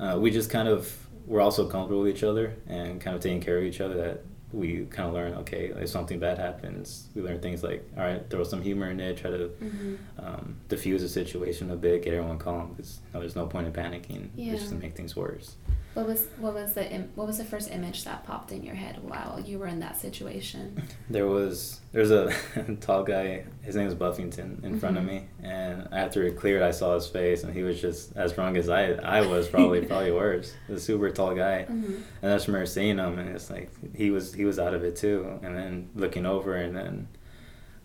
uh, 0.00 0.16
we 0.18 0.30
just 0.30 0.50
kind 0.50 0.68
of 0.68 1.05
we're 1.26 1.40
also 1.40 1.66
comfortable 1.68 2.02
with 2.02 2.16
each 2.16 2.22
other 2.24 2.54
and 2.68 3.00
kind 3.00 3.16
of 3.16 3.22
taking 3.22 3.40
care 3.40 3.58
of 3.58 3.64
each 3.64 3.80
other. 3.80 3.94
That 3.94 4.20
we 4.52 4.86
kind 4.90 5.08
of 5.08 5.14
learn, 5.14 5.34
okay, 5.34 5.66
if 5.76 5.88
something 5.88 6.18
bad 6.20 6.38
happens, 6.38 7.08
we 7.14 7.20
learn 7.22 7.40
things 7.40 7.62
like, 7.64 7.84
all 7.96 8.04
right, 8.04 8.22
throw 8.30 8.44
some 8.44 8.62
humor 8.62 8.88
in 8.90 9.00
it, 9.00 9.16
try 9.16 9.30
to 9.30 9.50
Mhm. 9.60 9.96
um, 10.18 10.56
diffuse 10.68 11.02
the 11.02 11.08
situation 11.08 11.70
a 11.72 11.76
bit, 11.76 12.02
get 12.04 12.14
everyone 12.14 12.38
calm, 12.38 12.72
because 12.76 13.00
you 13.04 13.14
know, 13.14 13.20
there's 13.20 13.34
no 13.36 13.46
point 13.46 13.66
in 13.66 13.72
panicking. 13.72 14.28
Yeah. 14.36 14.52
It's 14.52 14.62
just 14.62 14.72
to 14.72 14.78
make 14.78 14.94
things 14.94 15.16
worse. 15.16 15.56
What 15.96 16.06
was 16.06 16.26
what 16.36 16.52
was 16.52 16.74
the 16.74 16.86
im- 16.92 17.10
what 17.14 17.26
was 17.26 17.38
the 17.38 17.44
first 17.44 17.70
image 17.70 18.04
that 18.04 18.22
popped 18.26 18.52
in 18.52 18.62
your 18.62 18.74
head 18.74 18.98
while 19.02 19.40
you 19.42 19.58
were 19.58 19.66
in 19.66 19.80
that 19.80 19.96
situation? 19.98 20.82
There 21.08 21.26
was 21.26 21.80
there's 21.92 22.10
a 22.10 22.30
tall 22.82 23.02
guy. 23.02 23.44
His 23.62 23.76
name 23.76 23.86
was 23.86 23.94
Buffington 23.94 24.60
in 24.62 24.78
front 24.78 24.98
of 24.98 25.04
Mhm. 25.04 25.06
me, 25.06 25.24
and 25.42 25.88
after 25.92 26.22
it 26.24 26.36
cleared, 26.36 26.60
I 26.62 26.70
saw 26.72 26.94
his 26.96 27.06
face, 27.06 27.44
and 27.44 27.54
he 27.54 27.62
was 27.62 27.80
just 27.80 28.14
as 28.14 28.34
drunk 28.34 28.58
as 28.58 28.68
I 28.68 28.92
I 28.92 29.22
was, 29.22 29.48
probably 29.48 29.86
probably 29.90 30.12
worse. 30.12 30.52
The 30.68 30.78
super 30.78 31.08
tall 31.10 31.34
guy, 31.34 31.64
Mhm. 31.66 32.02
and 32.20 32.30
I 32.30 32.34
just 32.34 32.46
remember 32.48 32.66
seeing 32.66 32.98
him, 32.98 33.18
and 33.18 33.30
it's 33.34 33.48
like 33.48 33.70
he 33.96 34.10
was 34.10 34.34
he 34.34 34.44
was 34.44 34.58
out 34.58 34.74
of 34.74 34.84
it 34.84 34.96
too. 34.96 35.40
And 35.42 35.56
then 35.56 35.88
looking 35.94 36.26
over, 36.26 36.56
and 36.56 36.76
then 36.76 37.08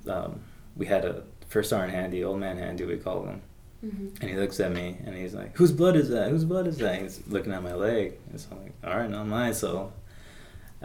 um, 0.06 0.41
we 0.76 0.86
had 0.86 1.06
a 1.06 1.24
first 1.47 1.69
sergeant 1.69 1.93
handy, 1.93 2.26
old 2.26 2.41
man 2.41 2.58
handy, 2.58 2.84
we 2.84 2.97
call 2.97 3.26
him. 3.26 3.41
Mhm. 3.84 4.20
And 4.22 4.30
he 4.30 4.36
looks 4.36 4.60
at 4.60 4.72
me 4.72 4.98
and 5.06 5.15
he's 5.15 5.34
like, 5.34 5.56
"Whose 5.58 5.72
blood 5.72 5.96
is 5.96 6.10
that? 6.10 6.30
Whose 6.30 6.46
blood 6.46 6.67
is 6.67 6.78
that?" 6.78 7.02
He's 7.02 7.22
looking 7.28 7.52
at 7.52 7.63
my 7.63 7.74
leg, 7.74 8.13
and 8.30 8.39
so 8.39 8.50
I'm 8.52 8.63
like, 8.63 8.74
"All 8.84 8.96
right, 8.98 9.10
not 9.10 9.28
mine." 9.28 9.54
So 9.54 9.91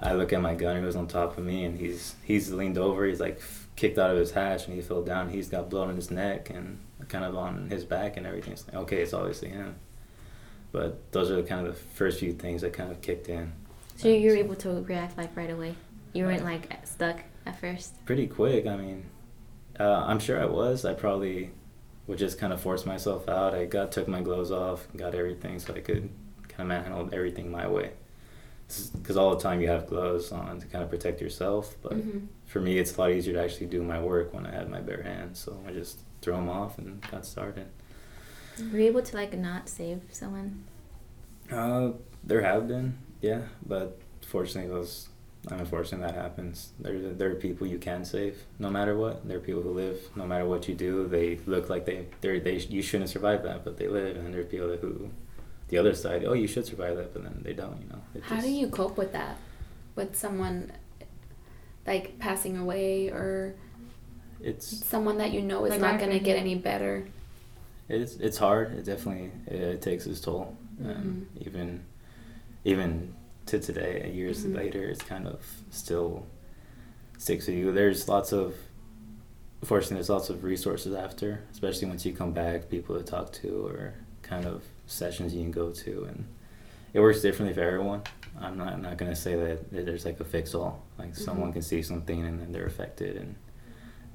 I 0.01 0.15
look 0.15 0.33
at 0.33 0.41
my 0.41 0.55
gunner 0.55 0.81
who's 0.81 0.97
on 0.97 1.07
top 1.07 1.37
of 1.37 1.45
me, 1.45 1.65
and 1.65 1.79
he's 1.79 2.15
he's 2.25 2.53
leaned 2.53 2.79
over. 2.79 3.05
He's 3.07 3.21
like 3.21 3.41
kicked 3.77 3.99
out 3.99 4.11
of 4.11 4.17
his 4.19 4.31
hatch, 4.33 4.67
and 4.67 4.75
he 4.75 4.81
fell 4.81 5.03
down. 5.03 5.29
He's 5.29 5.49
got 5.49 5.69
blood 5.69 5.89
on 5.89 5.97
his 5.97 6.11
neck 6.11 6.49
and 6.51 6.79
kind 7.09 7.25
of 7.25 7.37
on 7.37 7.69
his 7.71 7.85
back 7.85 8.17
and 8.17 8.27
everything. 8.27 8.55
It's 8.55 8.67
like, 8.67 8.77
okay, 8.77 9.03
it's 9.03 9.13
obviously 9.13 9.51
him. 9.51 9.75
But 10.73 11.13
those 11.13 11.31
are 11.31 11.43
kind 11.43 11.67
of 11.67 11.75
the 11.75 11.81
first 11.81 12.19
few 12.21 12.33
things 12.33 12.63
that 12.63 12.73
kind 12.73 12.91
of 12.91 13.01
kicked 13.03 13.29
in. 13.29 13.53
So 13.97 14.09
you 14.09 14.31
were 14.31 14.37
able 14.37 14.57
to 14.57 14.83
react, 14.83 15.17
like, 15.17 15.35
right 15.37 15.51
away? 15.51 15.75
You 16.13 16.25
weren't, 16.25 16.45
like, 16.45 16.71
stuck 16.87 17.21
at 17.47 17.59
first? 17.61 18.05
pretty 18.05 18.27
quick. 18.27 18.67
I 18.67 18.77
mean, 18.77 19.05
uh, 19.79 20.05
I'm 20.07 20.19
sure 20.19 20.41
I 20.41 20.47
was. 20.47 20.85
I 20.85 20.93
probably 20.95 21.51
would 22.07 22.19
just 22.19 22.39
kind 22.39 22.53
of 22.53 22.61
force 22.61 22.87
myself 22.87 23.29
out. 23.29 23.55
I 23.55 23.65
got 23.67 23.93
took 23.93 24.07
my 24.09 24.21
gloves 24.23 24.51
off, 24.51 24.87
got 24.97 25.15
everything, 25.15 25.59
so 25.59 25.75
I 25.75 25.81
could 25.81 26.09
kind 26.49 26.61
of 26.61 26.67
manhandle 26.69 27.09
everything 27.13 27.51
my 27.51 27.67
way. 27.67 27.93
Because 28.95 29.17
all 29.17 29.35
the 29.35 29.41
time 29.43 29.61
you 29.61 29.69
have 29.69 29.87
gloves 29.87 30.33
on 30.33 30.61
to 30.61 30.67
kind 30.67 30.83
of 30.83 30.91
protect 30.91 31.21
yourself, 31.21 31.77
but 31.83 31.93
Mhm. 31.95 32.27
for 32.47 32.61
me 32.61 32.79
it's 32.79 32.97
a 32.97 33.01
lot 33.01 33.11
easier 33.13 33.35
to 33.35 33.41
actually 33.43 33.67
do 33.67 33.83
my 33.83 34.03
work 34.03 34.35
when 34.35 34.45
I 34.47 34.53
have 34.53 34.69
my 34.69 34.81
bare 34.81 35.03
hands. 35.03 35.39
So 35.39 35.59
I 35.67 35.73
just 35.73 36.01
threw 36.21 36.35
them 36.35 36.49
off 36.49 36.79
and 36.79 37.01
got 37.11 37.25
started. 37.27 37.67
Were 38.73 38.79
you 38.79 38.87
able 38.87 39.03
to, 39.03 39.15
like, 39.17 39.37
not 39.37 39.69
save 39.69 40.01
someone? 40.11 40.65
Uh, 41.53 41.93
there 42.25 42.41
have 42.41 42.67
been, 42.67 42.97
yeah, 43.21 43.43
but 43.65 44.01
fortunately, 44.27 44.71
those. 44.71 45.09
I 45.47 45.53
mean, 45.53 45.61
unfortunately, 45.61 46.07
that 46.07 46.15
happens. 46.21 46.73
There, 46.81 46.99
there 47.13 47.31
are 47.31 47.35
people 47.37 47.67
you 47.67 47.79
can 47.79 48.05
save, 48.05 48.45
no 48.59 48.69
matter 48.69 48.97
what. 48.97 49.27
There 49.29 49.37
are 49.37 49.41
people 49.41 49.63
who 49.63 49.71
live, 49.71 49.99
no 50.17 50.27
matter 50.27 50.45
what 50.45 50.67
you 50.69 50.75
do. 50.75 51.07
They 51.07 51.39
look 51.47 51.71
like 51.71 51.87
they, 51.87 52.07
they, 52.21 52.41
they, 52.41 52.57
you 52.57 52.83
shouldn't 52.83 53.11
survive 53.11 53.43
that, 53.45 53.65
but 53.65 53.77
they 53.77 53.87
live. 53.87 54.17
And 54.17 54.35
there 54.35 54.41
are 54.41 54.45
people 54.45 54.77
who, 54.77 55.11
the 55.69 55.79
other 55.79 55.95
side, 55.95 56.25
oh, 56.25 56.33
you 56.33 56.49
should 56.49 56.67
survive 56.67 56.97
that, 56.97 57.13
but 57.13 57.23
then 57.23 57.41
they 57.45 57.53
don't. 57.53 57.81
You 57.81 57.89
know. 57.91 58.03
It 58.15 58.25
How 58.25 58.41
do 58.41 58.51
you 58.51 58.69
cope 58.69 58.97
with 58.99 59.13
that? 59.13 59.37
With 59.95 60.17
someone 60.17 60.73
like 61.87 62.19
passing 62.19 62.59
away 62.59 63.09
or 63.09 63.55
It's 64.41 64.67
someone 64.85 65.19
that 65.19 65.31
you 65.33 65.43
know 65.43 65.65
is 65.65 65.71
Like 65.71 65.81
not 65.81 65.99
going 66.01 66.11
to 66.13 66.19
get 66.19 66.37
any 66.37 66.55
better? 66.57 67.07
it's 67.89 68.17
it's 68.17 68.37
hard. 68.37 68.73
It 68.73 68.85
definitely 68.85 69.31
it, 69.47 69.61
it 69.63 69.83
takes 69.83 70.07
its 70.07 70.21
toll. 70.21 70.57
Um, 70.85 71.29
even 71.41 71.85
even 72.65 73.15
to 73.47 73.59
today, 73.59 74.11
years 74.15 74.45
Mhm. 74.45 74.55
later, 74.57 74.85
it's 74.89 75.03
kind 75.03 75.27
of 75.27 75.41
still 75.71 76.27
sticks 77.19 77.47
with 77.47 77.57
you. 77.57 77.73
There's 77.73 78.09
lots 78.09 78.33
of 78.33 78.55
fortunately 79.65 79.97
there's 79.97 80.11
lots 80.11 80.29
of 80.31 80.45
resources 80.45 80.95
after, 80.95 81.41
especially 81.51 81.89
once 81.89 82.05
you 82.05 82.13
come 82.13 82.33
back, 82.33 82.69
people 82.69 82.97
to 82.97 83.03
talk 83.03 83.33
to 83.33 83.67
or 83.67 83.95
kind 84.23 84.45
of 84.47 84.63
sessions 84.87 85.35
you 85.35 85.43
can 85.43 85.51
go 85.51 85.71
to, 85.73 86.05
and 86.05 86.27
it 86.93 87.01
works 87.01 87.21
differently 87.23 87.55
for 87.55 87.63
everyone. 87.63 88.03
I'm 88.39 88.59
not 88.59 88.73
I'm 88.75 88.83
not 88.83 88.99
gonna 88.99 89.17
say 89.17 89.35
that 89.35 89.71
there's 89.87 90.05
like 90.05 90.21
a 90.21 90.25
fix 90.25 90.55
all. 90.55 90.83
Like 90.99 91.15
someone 91.15 91.51
Mhm. 91.51 91.55
can 91.55 91.63
see 91.63 91.83
something 91.83 92.25
and 92.27 92.39
then 92.41 92.53
they're 92.53 92.67
affected 92.67 93.17
and 93.17 93.37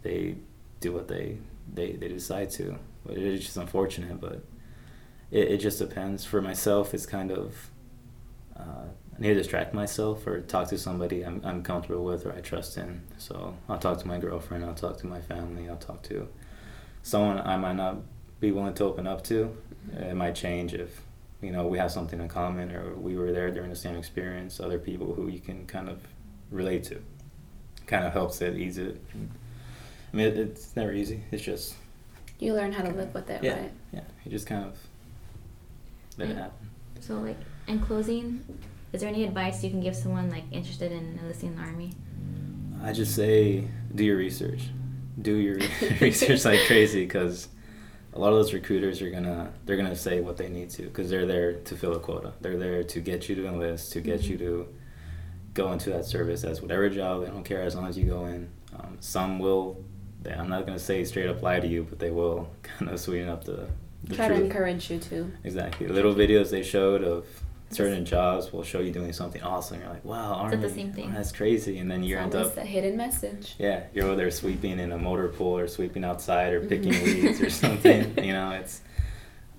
they 0.03 0.35
do 0.79 0.91
what 0.93 1.07
they 1.07 1.37
they, 1.73 1.93
they 1.93 2.07
decide 2.09 2.49
to. 2.51 2.77
But 3.05 3.17
it 3.17 3.23
is 3.23 3.41
just 3.45 3.55
unfortunate. 3.57 4.19
But 4.19 4.43
it, 5.31 5.47
it 5.53 5.57
just 5.57 5.79
depends. 5.79 6.25
For 6.25 6.41
myself, 6.41 6.93
it's 6.93 7.05
kind 7.05 7.31
of 7.31 7.71
uh, 8.55 8.87
need 9.21 9.29
to 9.29 9.35
distract 9.35 9.71
myself 9.71 10.25
or 10.25 10.41
talk 10.41 10.67
to 10.67 10.77
somebody 10.79 11.23
I'm, 11.23 11.41
I'm 11.45 11.61
comfortable 11.61 12.03
with 12.03 12.25
or 12.25 12.33
I 12.33 12.41
trust 12.41 12.75
in. 12.77 13.03
So 13.19 13.55
I'll 13.69 13.77
talk 13.77 13.99
to 13.99 14.07
my 14.07 14.17
girlfriend, 14.17 14.65
I'll 14.65 14.73
talk 14.73 14.97
to 14.97 15.07
my 15.07 15.21
family, 15.21 15.69
I'll 15.69 15.77
talk 15.77 16.01
to 16.03 16.27
someone 17.03 17.39
I 17.39 17.55
might 17.55 17.75
not 17.75 17.97
be 18.39 18.51
willing 18.51 18.73
to 18.73 18.83
open 18.83 19.05
up 19.05 19.23
to. 19.25 19.55
It 19.95 20.15
might 20.15 20.33
change 20.33 20.73
if 20.73 21.01
you 21.39 21.51
know 21.51 21.67
we 21.67 21.77
have 21.77 21.91
something 21.91 22.19
in 22.19 22.27
common 22.29 22.71
or 22.71 22.95
we 22.95 23.15
were 23.15 23.31
there 23.31 23.51
during 23.51 23.69
the 23.69 23.75
same 23.75 23.95
experience. 23.95 24.59
Other 24.59 24.79
people 24.79 25.13
who 25.13 25.27
you 25.27 25.39
can 25.39 25.67
kind 25.67 25.87
of 25.87 26.01
relate 26.49 26.83
to, 26.85 26.99
kind 27.85 28.05
of 28.05 28.13
helps 28.13 28.41
it 28.41 28.57
ease 28.57 28.79
it. 28.79 28.99
I 29.13 30.17
mean, 30.17 30.27
it, 30.27 30.37
it's 30.37 30.75
never 30.75 30.93
easy. 30.93 31.23
It's 31.31 31.43
just 31.43 31.75
you 32.39 32.55
learn 32.55 32.71
how 32.71 32.83
to 32.83 32.89
live 32.91 33.13
with 33.13 33.29
it, 33.29 33.43
yeah, 33.43 33.59
right? 33.59 33.71
Yeah, 33.93 34.01
you 34.25 34.31
just 34.31 34.47
kind 34.47 34.65
of 34.65 34.75
let 36.17 36.31
it 36.31 36.37
happen. 36.37 36.69
So, 37.01 37.19
like 37.19 37.37
in 37.67 37.79
closing, 37.79 38.43
is 38.93 39.01
there 39.01 39.09
any 39.09 39.23
advice 39.23 39.63
you 39.63 39.69
can 39.69 39.79
give 39.79 39.95
someone 39.95 40.29
like 40.29 40.43
interested 40.51 40.91
in 40.91 41.19
enlisting 41.21 41.49
in 41.49 41.55
the 41.55 41.61
army? 41.61 41.93
I 42.83 42.93
just 42.93 43.15
say 43.15 43.67
do 43.93 44.03
your 44.03 44.17
research, 44.17 44.69
do 45.21 45.35
your 45.35 45.59
research 46.01 46.45
like 46.45 46.59
crazy 46.67 47.03
because 47.05 47.47
a 48.13 48.19
lot 48.19 48.29
of 48.29 48.35
those 48.35 48.53
recruiters 48.53 49.01
are 49.01 49.09
gonna 49.09 49.53
they're 49.65 49.77
gonna 49.77 49.95
say 49.95 50.19
what 50.19 50.37
they 50.37 50.49
need 50.49 50.69
to 50.71 50.83
because 50.83 51.09
they're 51.09 51.25
there 51.25 51.53
to 51.53 51.75
fill 51.75 51.93
a 51.95 51.99
quota. 51.99 52.33
They're 52.41 52.57
there 52.57 52.83
to 52.83 52.99
get 52.99 53.29
you 53.29 53.35
to 53.35 53.47
enlist, 53.47 53.93
to 53.93 54.01
get 54.01 54.21
mm-hmm. 54.21 54.31
you 54.31 54.37
to 54.39 54.67
go 55.53 55.71
into 55.71 55.89
that 55.91 56.05
service 56.05 56.43
as 56.43 56.61
whatever 56.61 56.89
job. 56.89 57.23
They 57.23 57.27
don't 57.27 57.43
care 57.43 57.61
as 57.61 57.75
long 57.75 57.87
as 57.87 57.97
you 57.97 58.05
go 58.05 58.25
in. 58.25 58.49
Um, 58.77 58.97
some 58.99 59.39
will. 59.39 59.83
They, 60.21 60.33
I'm 60.33 60.49
not 60.49 60.65
gonna 60.65 60.79
say 60.79 61.03
straight 61.05 61.29
up 61.29 61.41
lie 61.41 61.59
to 61.59 61.67
you, 61.67 61.85
but 61.89 61.99
they 61.99 62.11
will 62.11 62.49
kind 62.63 62.91
of 62.91 62.99
sweeten 62.99 63.29
up 63.29 63.45
the. 63.45 63.69
the 64.03 64.15
Try 64.15 64.27
truth. 64.27 64.39
to 64.39 64.45
encourage 64.45 64.91
you 64.91 64.99
to. 64.99 65.31
Exactly. 65.43 65.87
Little 65.87 66.13
videos 66.13 66.49
they 66.49 66.63
showed 66.63 67.03
of 67.03 67.25
certain 67.71 68.05
jobs 68.05 68.51
will 68.51 68.63
show 68.63 68.79
you 68.79 68.91
doing 68.91 69.13
something 69.13 69.41
awesome. 69.41 69.79
You're 69.79 69.89
like, 69.89 70.05
wow, 70.05 70.33
army, 70.33 70.57
the 70.57 70.69
same 70.69 70.93
thing. 70.93 71.13
that's 71.13 71.31
crazy. 71.31 71.77
And 71.79 71.89
then 71.89 72.03
you 72.03 72.17
end 72.17 72.35
up 72.35 72.57
a 72.57 72.61
hidden 72.61 72.97
message. 72.97 73.55
Yeah, 73.57 73.83
you're 73.93 74.05
over 74.05 74.15
there 74.15 74.31
sweeping 74.31 74.79
in 74.79 74.91
a 74.91 74.97
motor 74.97 75.27
pool 75.27 75.57
or 75.57 75.67
sweeping 75.67 76.03
outside 76.03 76.53
or 76.53 76.61
picking 76.61 76.93
mm-hmm. 76.93 77.21
weeds 77.25 77.41
or 77.41 77.49
something. 77.49 78.23
you 78.23 78.33
know, 78.33 78.51
it's. 78.51 78.81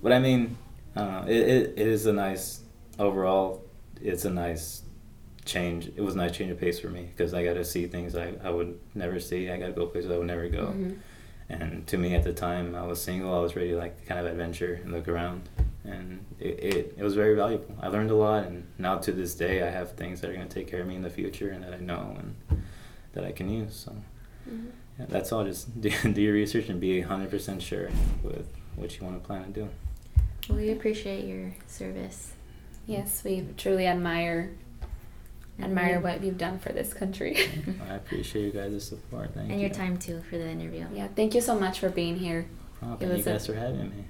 But 0.01 0.13
I 0.13 0.19
mean, 0.19 0.57
uh, 0.95 1.25
it, 1.27 1.37
it, 1.37 1.73
it 1.77 1.87
is 1.87 2.05
a 2.05 2.13
nice 2.13 2.61
overall. 2.99 3.63
It's 4.01 4.25
a 4.25 4.29
nice 4.29 4.83
change. 5.45 5.87
It 5.95 6.01
was 6.01 6.15
a 6.15 6.17
nice 6.17 6.31
change 6.31 6.51
of 6.51 6.59
pace 6.59 6.79
for 6.79 6.89
me 6.89 7.09
because 7.15 7.33
I 7.33 7.43
got 7.43 7.53
to 7.53 7.65
see 7.65 7.87
things 7.87 8.15
I, 8.15 8.33
I 8.43 8.49
would 8.49 8.79
never 8.95 9.19
see. 9.19 9.49
I 9.49 9.57
got 9.57 9.67
to 9.67 9.71
go 9.73 9.85
places 9.87 10.11
I 10.11 10.17
would 10.17 10.27
never 10.27 10.47
go. 10.49 10.67
Mm-hmm. 10.67 10.93
And 11.49 11.85
to 11.87 11.97
me, 11.97 12.15
at 12.15 12.23
the 12.23 12.33
time, 12.33 12.73
I 12.73 12.85
was 12.85 13.01
single. 13.01 13.33
I 13.33 13.39
was 13.39 13.55
ready 13.55 13.71
to 13.71 13.77
like 13.77 14.05
kind 14.05 14.19
of 14.19 14.25
adventure 14.25 14.79
and 14.83 14.91
look 14.91 15.07
around 15.07 15.47
and 15.85 16.25
it, 16.39 16.59
it, 16.59 16.95
it 16.97 17.03
was 17.03 17.15
very 17.15 17.35
valuable. 17.35 17.75
I 17.81 17.87
learned 17.87 18.11
a 18.11 18.15
lot, 18.15 18.45
and 18.45 18.67
now 18.77 18.97
to 18.99 19.11
this 19.11 19.35
day, 19.35 19.63
I 19.63 19.69
have 19.69 19.93
things 19.93 20.21
that 20.21 20.29
are 20.29 20.33
going 20.33 20.47
to 20.47 20.53
take 20.53 20.67
care 20.67 20.81
of 20.81 20.87
me 20.87 20.95
in 20.95 21.01
the 21.01 21.09
future 21.09 21.49
and 21.49 21.63
that 21.63 21.73
I 21.73 21.79
know 21.79 22.15
and 22.17 22.63
that 23.13 23.25
I 23.25 23.31
can 23.31 23.49
use. 23.49 23.75
So 23.75 23.91
mm-hmm. 24.49 24.67
yeah, 24.99 25.05
that's 25.09 25.31
all. 25.31 25.43
Just 25.43 25.81
do, 25.81 25.89
do 25.89 26.21
your 26.21 26.33
research 26.33 26.69
and 26.69 26.79
be 26.79 27.01
100% 27.01 27.61
sure 27.61 27.89
with 28.23 28.47
what 28.75 28.97
you 28.97 29.05
want 29.05 29.21
to 29.21 29.25
plan 29.25 29.43
to 29.45 29.49
do. 29.49 29.69
Well, 30.49 30.57
we 30.57 30.71
appreciate 30.71 31.25
your 31.25 31.53
service. 31.67 32.33
Yes, 32.85 33.23
we 33.23 33.47
truly 33.57 33.87
admire 33.87 34.51
admire 35.59 35.99
what 35.99 36.23
you've 36.23 36.37
done 36.37 36.57
for 36.59 36.73
this 36.73 36.93
country. 36.93 37.37
I 37.89 37.95
appreciate 37.95 38.45
you 38.45 38.51
guys' 38.51 38.87
support. 38.87 39.33
Thank 39.33 39.47
you. 39.47 39.53
and 39.53 39.61
you. 39.61 39.67
your 39.67 39.75
time 39.75 39.97
too 39.97 40.21
for 40.29 40.37
the 40.37 40.49
interview. 40.49 40.85
Yeah, 40.93 41.07
thank 41.15 41.35
you 41.35 41.41
so 41.41 41.57
much 41.57 41.79
for 41.79 41.89
being 41.89 42.17
here. 42.17 42.47
Oh, 42.81 42.95
thank 42.95 43.17
you 43.17 43.23
guys 43.23 43.47
a, 43.47 43.53
for 43.53 43.59
having 43.59 43.89
me. 43.89 44.05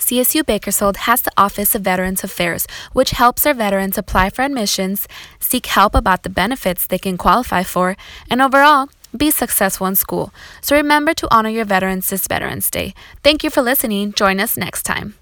CSU 0.00 0.44
Bakersfield 0.44 0.96
has 1.08 1.22
the 1.22 1.30
Office 1.36 1.74
of 1.74 1.82
Veterans 1.82 2.24
Affairs, 2.24 2.66
which 2.92 3.10
helps 3.10 3.46
our 3.46 3.54
veterans 3.54 3.98
apply 3.98 4.30
for 4.30 4.42
admissions, 4.42 5.06
seek 5.38 5.66
help 5.66 5.94
about 5.94 6.22
the 6.22 6.30
benefits 6.30 6.86
they 6.86 6.98
can 6.98 7.16
qualify 7.16 7.62
for, 7.62 7.96
and 8.28 8.40
overall, 8.42 8.88
be 9.16 9.30
successful 9.30 9.86
in 9.86 9.96
school. 9.96 10.32
So 10.62 10.74
remember 10.74 11.14
to 11.14 11.28
honor 11.34 11.50
your 11.50 11.64
veterans 11.64 12.08
this 12.08 12.26
Veterans 12.26 12.70
Day. 12.70 12.94
Thank 13.22 13.44
you 13.44 13.50
for 13.50 13.62
listening. 13.62 14.12
Join 14.12 14.40
us 14.40 14.56
next 14.56 14.84
time. 14.84 15.19